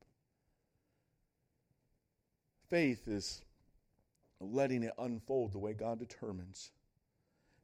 [2.70, 3.42] Faith is
[4.40, 6.72] letting it unfold the way God determines.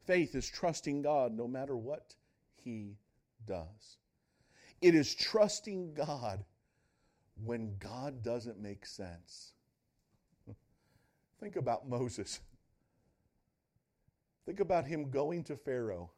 [0.05, 2.15] Faith is trusting God no matter what
[2.63, 2.97] He
[3.45, 3.97] does.
[4.81, 6.43] It is trusting God
[7.43, 9.53] when God doesn't make sense.
[11.39, 12.39] Think about Moses.
[14.45, 16.11] Think about him going to Pharaoh.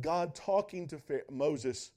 [0.00, 1.00] God talking to
[1.30, 1.92] Moses.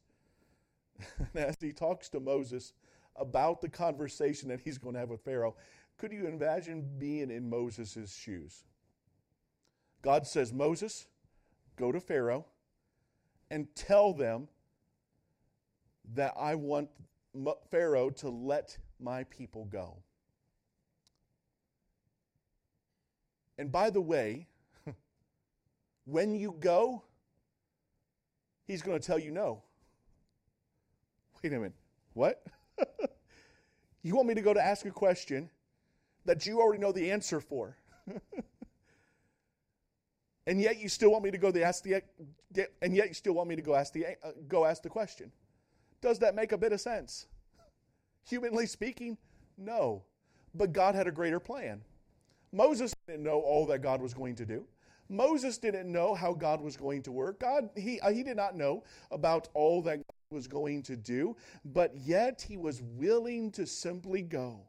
[1.35, 2.73] as he talks to Moses
[3.15, 5.55] about the conversation that he's going to have with Pharaoh,
[5.97, 8.63] could you imagine being in Moses' shoes?
[10.01, 11.07] God says, Moses,
[11.75, 12.45] go to Pharaoh
[13.51, 14.47] and tell them
[16.13, 16.89] that I want
[17.69, 19.97] Pharaoh to let my people go.
[23.59, 24.47] And by the way,
[26.05, 27.03] when you go,
[28.65, 29.61] he's going to tell you no.
[31.43, 31.73] Wait a minute.
[32.13, 32.41] What?
[34.01, 35.49] you want me to go to ask a question
[36.23, 37.75] that you already know the answer for?
[40.47, 42.01] and yet you still want me to go the ask the
[42.81, 45.33] and yet you still want me to go ask the uh, go ask the question.
[46.01, 47.27] Does that make a bit of sense?
[48.25, 49.17] Humanly speaking,
[49.57, 50.03] no.
[50.55, 51.81] But God had a greater plan.
[52.51, 54.65] Moses didn't know all that God was going to do.
[55.09, 57.39] Moses didn't know how God was going to work.
[57.39, 61.35] God, he, uh, he did not know about all that God was going to do,
[61.65, 64.59] but yet he was willing to simply go.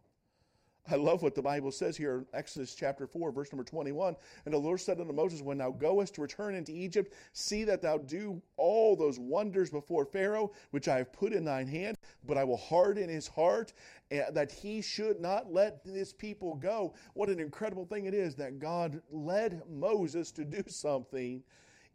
[0.89, 4.17] I love what the Bible says here in Exodus chapter 4, verse number 21.
[4.45, 7.83] And the Lord said unto Moses, When thou goest to return into Egypt, see that
[7.83, 12.39] thou do all those wonders before Pharaoh, which I have put in thine hand, but
[12.39, 13.73] I will harden his heart,
[14.11, 16.95] eh, that he should not let this people go.
[17.15, 21.43] What an incredible thing it is that God led Moses to do something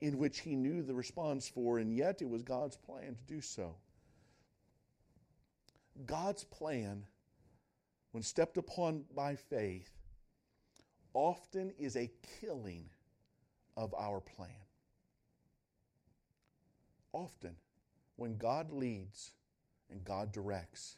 [0.01, 3.41] in which he knew the response for, and yet it was God's plan to do
[3.41, 3.75] so.
[6.05, 7.05] God's plan
[8.15, 9.91] when stepped upon by faith,
[11.13, 12.09] often is a
[12.39, 12.85] killing
[13.75, 14.47] of our plan.
[17.11, 17.57] Often,
[18.15, 19.33] when God leads
[19.91, 20.95] and God directs,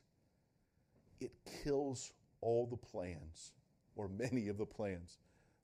[1.20, 1.32] it
[1.64, 3.52] kills all the plans,
[3.96, 5.18] or many of the plans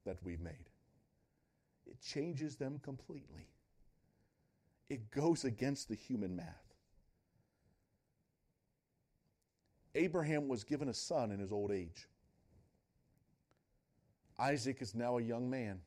[0.08, 0.72] that we've made.
[1.86, 3.46] It changes them completely.
[4.90, 6.73] It goes against the human math.
[9.96, 12.08] Abraham was given a son in his old age.
[14.40, 15.80] Isaac is now a young man,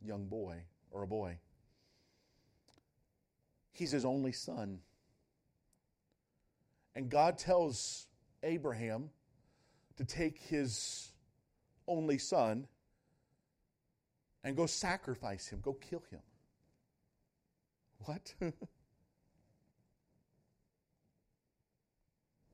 [0.00, 1.38] young boy, or a boy.
[3.72, 4.78] He's his only son.
[6.94, 8.06] And God tells
[8.42, 9.10] Abraham
[9.96, 11.10] to take his
[11.86, 12.66] only son
[14.44, 16.20] and go sacrifice him, go kill him.
[18.04, 18.34] What?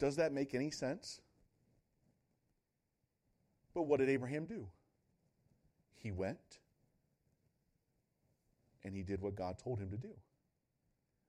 [0.04, 1.22] Does that make any sense?
[3.72, 4.66] But what did Abraham do?
[5.96, 6.58] He went
[8.84, 10.10] and he did what God told him to do.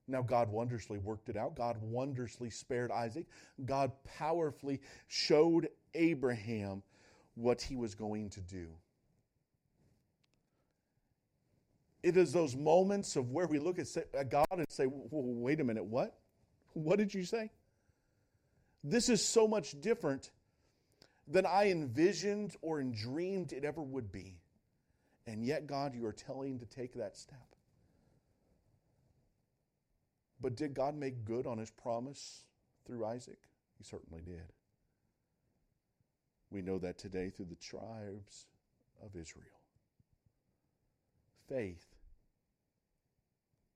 [0.10, 1.56] Now, God wondrously worked it out.
[1.56, 3.28] God wondrously spared Isaac.
[3.64, 6.84] God powerfully showed Abraham
[7.36, 8.68] what he was going to do.
[12.04, 15.86] It is those moments of where we look at God and say, wait a minute,
[15.86, 16.18] what?
[16.74, 17.52] What did you say?
[18.88, 20.30] This is so much different
[21.28, 24.38] than I envisioned or dreamed it ever would be.
[25.26, 27.56] And yet, God, you are telling to take that step.
[30.40, 32.44] But did God make good on his promise
[32.86, 33.40] through Isaac?
[33.80, 34.54] He certainly did.
[36.52, 38.46] We know that today through the tribes
[39.04, 39.48] of Israel.
[41.50, 41.88] Faith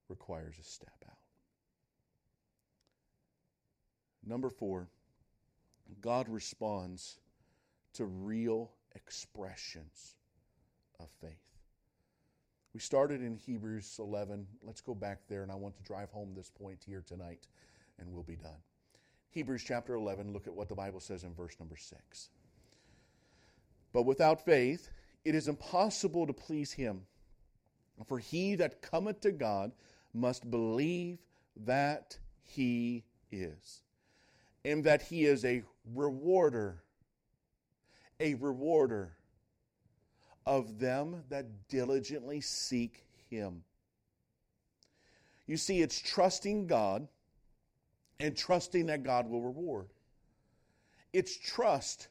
[0.07, 1.17] requires a step out.
[4.23, 4.87] Number four,
[6.01, 7.19] God responds
[7.93, 10.15] to real expressions
[10.99, 11.31] of faith.
[12.73, 14.45] We started in Hebrews 11.
[14.63, 17.47] Let's go back there, and I want to drive home this point here tonight,
[17.97, 18.61] and we'll be done.
[19.31, 22.29] Hebrews chapter 11, look at what the Bible says in verse number 6.
[23.91, 24.89] But without faith,
[25.25, 27.01] it is impossible to please him.
[28.05, 29.71] For he that cometh to God
[30.13, 31.19] must believe
[31.65, 33.81] that he is,
[34.63, 35.63] and that he is a
[35.93, 36.83] rewarder,
[38.19, 39.13] a rewarder
[40.45, 43.63] of them that diligently seek him.
[45.47, 47.07] You see, it's trusting God
[48.19, 49.87] and trusting that God will reward.
[51.13, 52.07] It's trust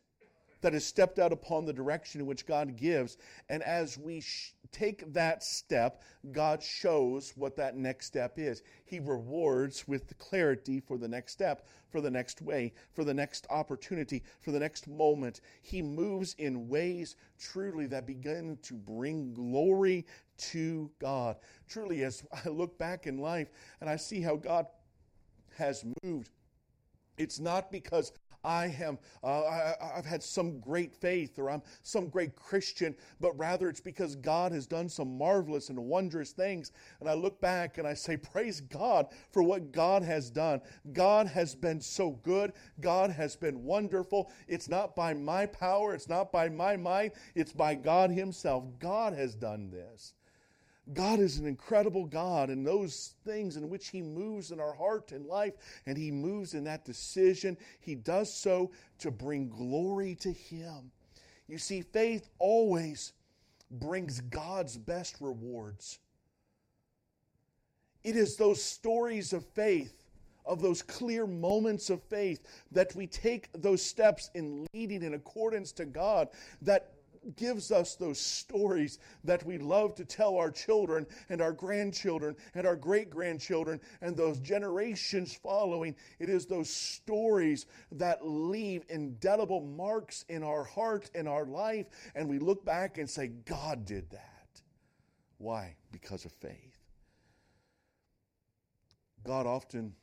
[0.61, 3.17] that has stepped out upon the direction in which God gives.
[3.49, 6.03] And as we sh- take that step,
[6.33, 8.63] God shows what that next step is.
[8.85, 13.47] He rewards with clarity for the next step, for the next way, for the next
[13.51, 15.41] opportunity, for the next moment.
[15.63, 20.07] He moves in ways truly that begin to bring glory
[20.39, 21.37] to God.
[21.69, 23.49] Truly, as I look back in life
[23.81, 24.67] and I see how God
[25.57, 26.31] has moved,
[27.17, 28.13] it's not because
[28.45, 33.37] I am, uh, I, have had some great faith or I'm some great Christian, but
[33.39, 36.73] rather it's because God has done some marvelous and wondrous things.
[37.01, 40.61] And I look back and I say, Praise God for what God has done.
[40.93, 42.53] God has been so good.
[42.81, 44.31] God has been wonderful.
[44.47, 48.65] It's not by my power, it's not by my mind, it's by God Himself.
[48.79, 50.15] God has done this.
[50.95, 55.13] God is an incredible God, and those things in which He moves in our heart
[55.13, 55.55] and life,
[55.87, 60.91] and He moves in that decision, He does so to bring glory to Him.
[61.47, 63.13] You see, faith always
[63.71, 65.99] brings God's best rewards.
[68.05, 70.05] It is those stories of faith,
[70.47, 72.41] of those clear moments of faith,
[72.73, 76.29] that we take those steps in leading in accordance to God
[76.63, 76.93] that
[77.37, 82.67] gives us those stories that we love to tell our children and our grandchildren and
[82.67, 85.95] our great grandchildren and those generations following.
[86.19, 92.29] It is those stories that leave indelible marks in our heart and our life, and
[92.29, 94.63] we look back and say, God did that.
[95.39, 95.77] Why?
[95.93, 96.79] Because of faith.
[99.25, 99.95] God often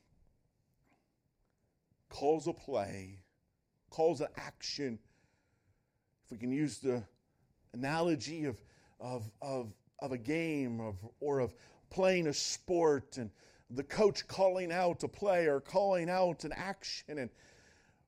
[2.09, 3.19] calls a play,
[3.89, 4.99] calls an action
[6.25, 7.03] if we can use the
[7.73, 8.57] analogy of,
[8.99, 11.53] of, of, of a game of, or of
[11.91, 13.29] playing a sport and
[13.69, 17.29] the coach calling out a play or calling out an action and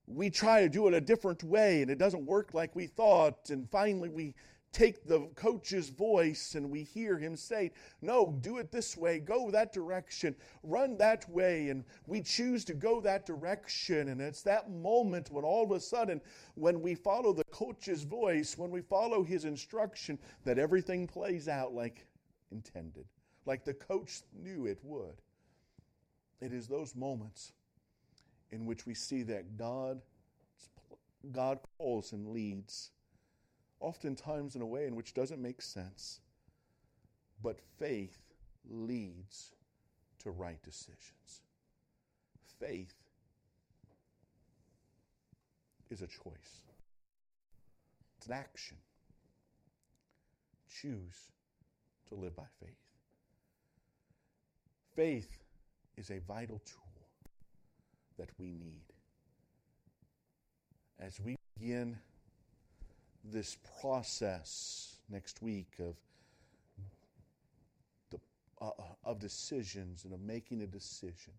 [0.08, 3.50] we try to do it a different way and it doesn't work like we thought
[3.50, 4.34] and finally we
[4.72, 9.50] take the coach's voice and we hear him say, No, do it this way, go
[9.52, 11.70] that direction, run that way.
[11.70, 14.10] And we choose to go that direction.
[14.10, 16.22] And it's that moment when all of a sudden,
[16.56, 21.74] when we follow the coach's voice, when we follow his instruction, that everything plays out
[21.74, 22.06] like
[22.52, 23.06] intended,
[23.46, 25.22] like the coach knew it would.
[26.40, 27.54] It is those moments
[28.52, 30.02] in which we see that God,
[31.32, 32.92] God calls and leads
[33.80, 36.20] oftentimes in a way in which doesn't make sense.
[37.42, 38.18] But faith
[38.70, 39.52] leads
[40.20, 41.42] to right decisions.
[42.60, 42.94] Faith
[45.90, 46.62] is a choice,
[48.18, 48.78] it's an action.
[50.82, 51.32] Choose
[52.10, 52.76] to live by faith.
[54.96, 55.40] Faith
[55.96, 57.08] is a vital tool
[58.18, 58.82] that we need.
[61.00, 61.98] As we begin
[63.32, 65.96] this process next week of
[68.12, 68.20] the,
[68.62, 68.72] uh,
[69.04, 71.34] of decisions and of making a decision,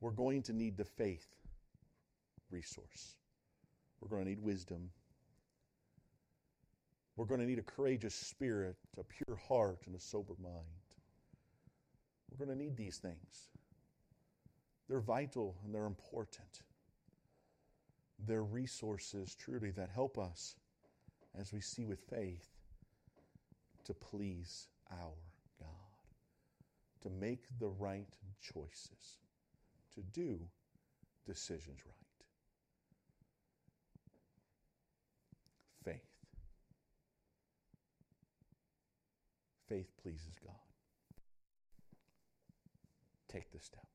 [0.00, 1.26] we're going to need the faith
[2.50, 3.16] resource.
[4.00, 4.90] We're going to need wisdom.
[7.16, 10.54] We're going to need a courageous spirit, a pure heart, and a sober mind.
[12.30, 13.48] We're going to need these things.
[14.88, 16.62] They're vital and they're important.
[18.26, 20.56] They're resources, truly, that help us
[21.38, 22.48] as we see with faith,
[23.84, 25.14] to please our
[25.58, 25.68] God,
[27.02, 28.08] to make the right
[28.40, 29.18] choices,
[29.94, 30.38] to do
[31.26, 31.94] decisions right.
[35.84, 36.08] Faith.
[39.68, 40.54] Faith pleases God.
[43.28, 43.89] Take the step.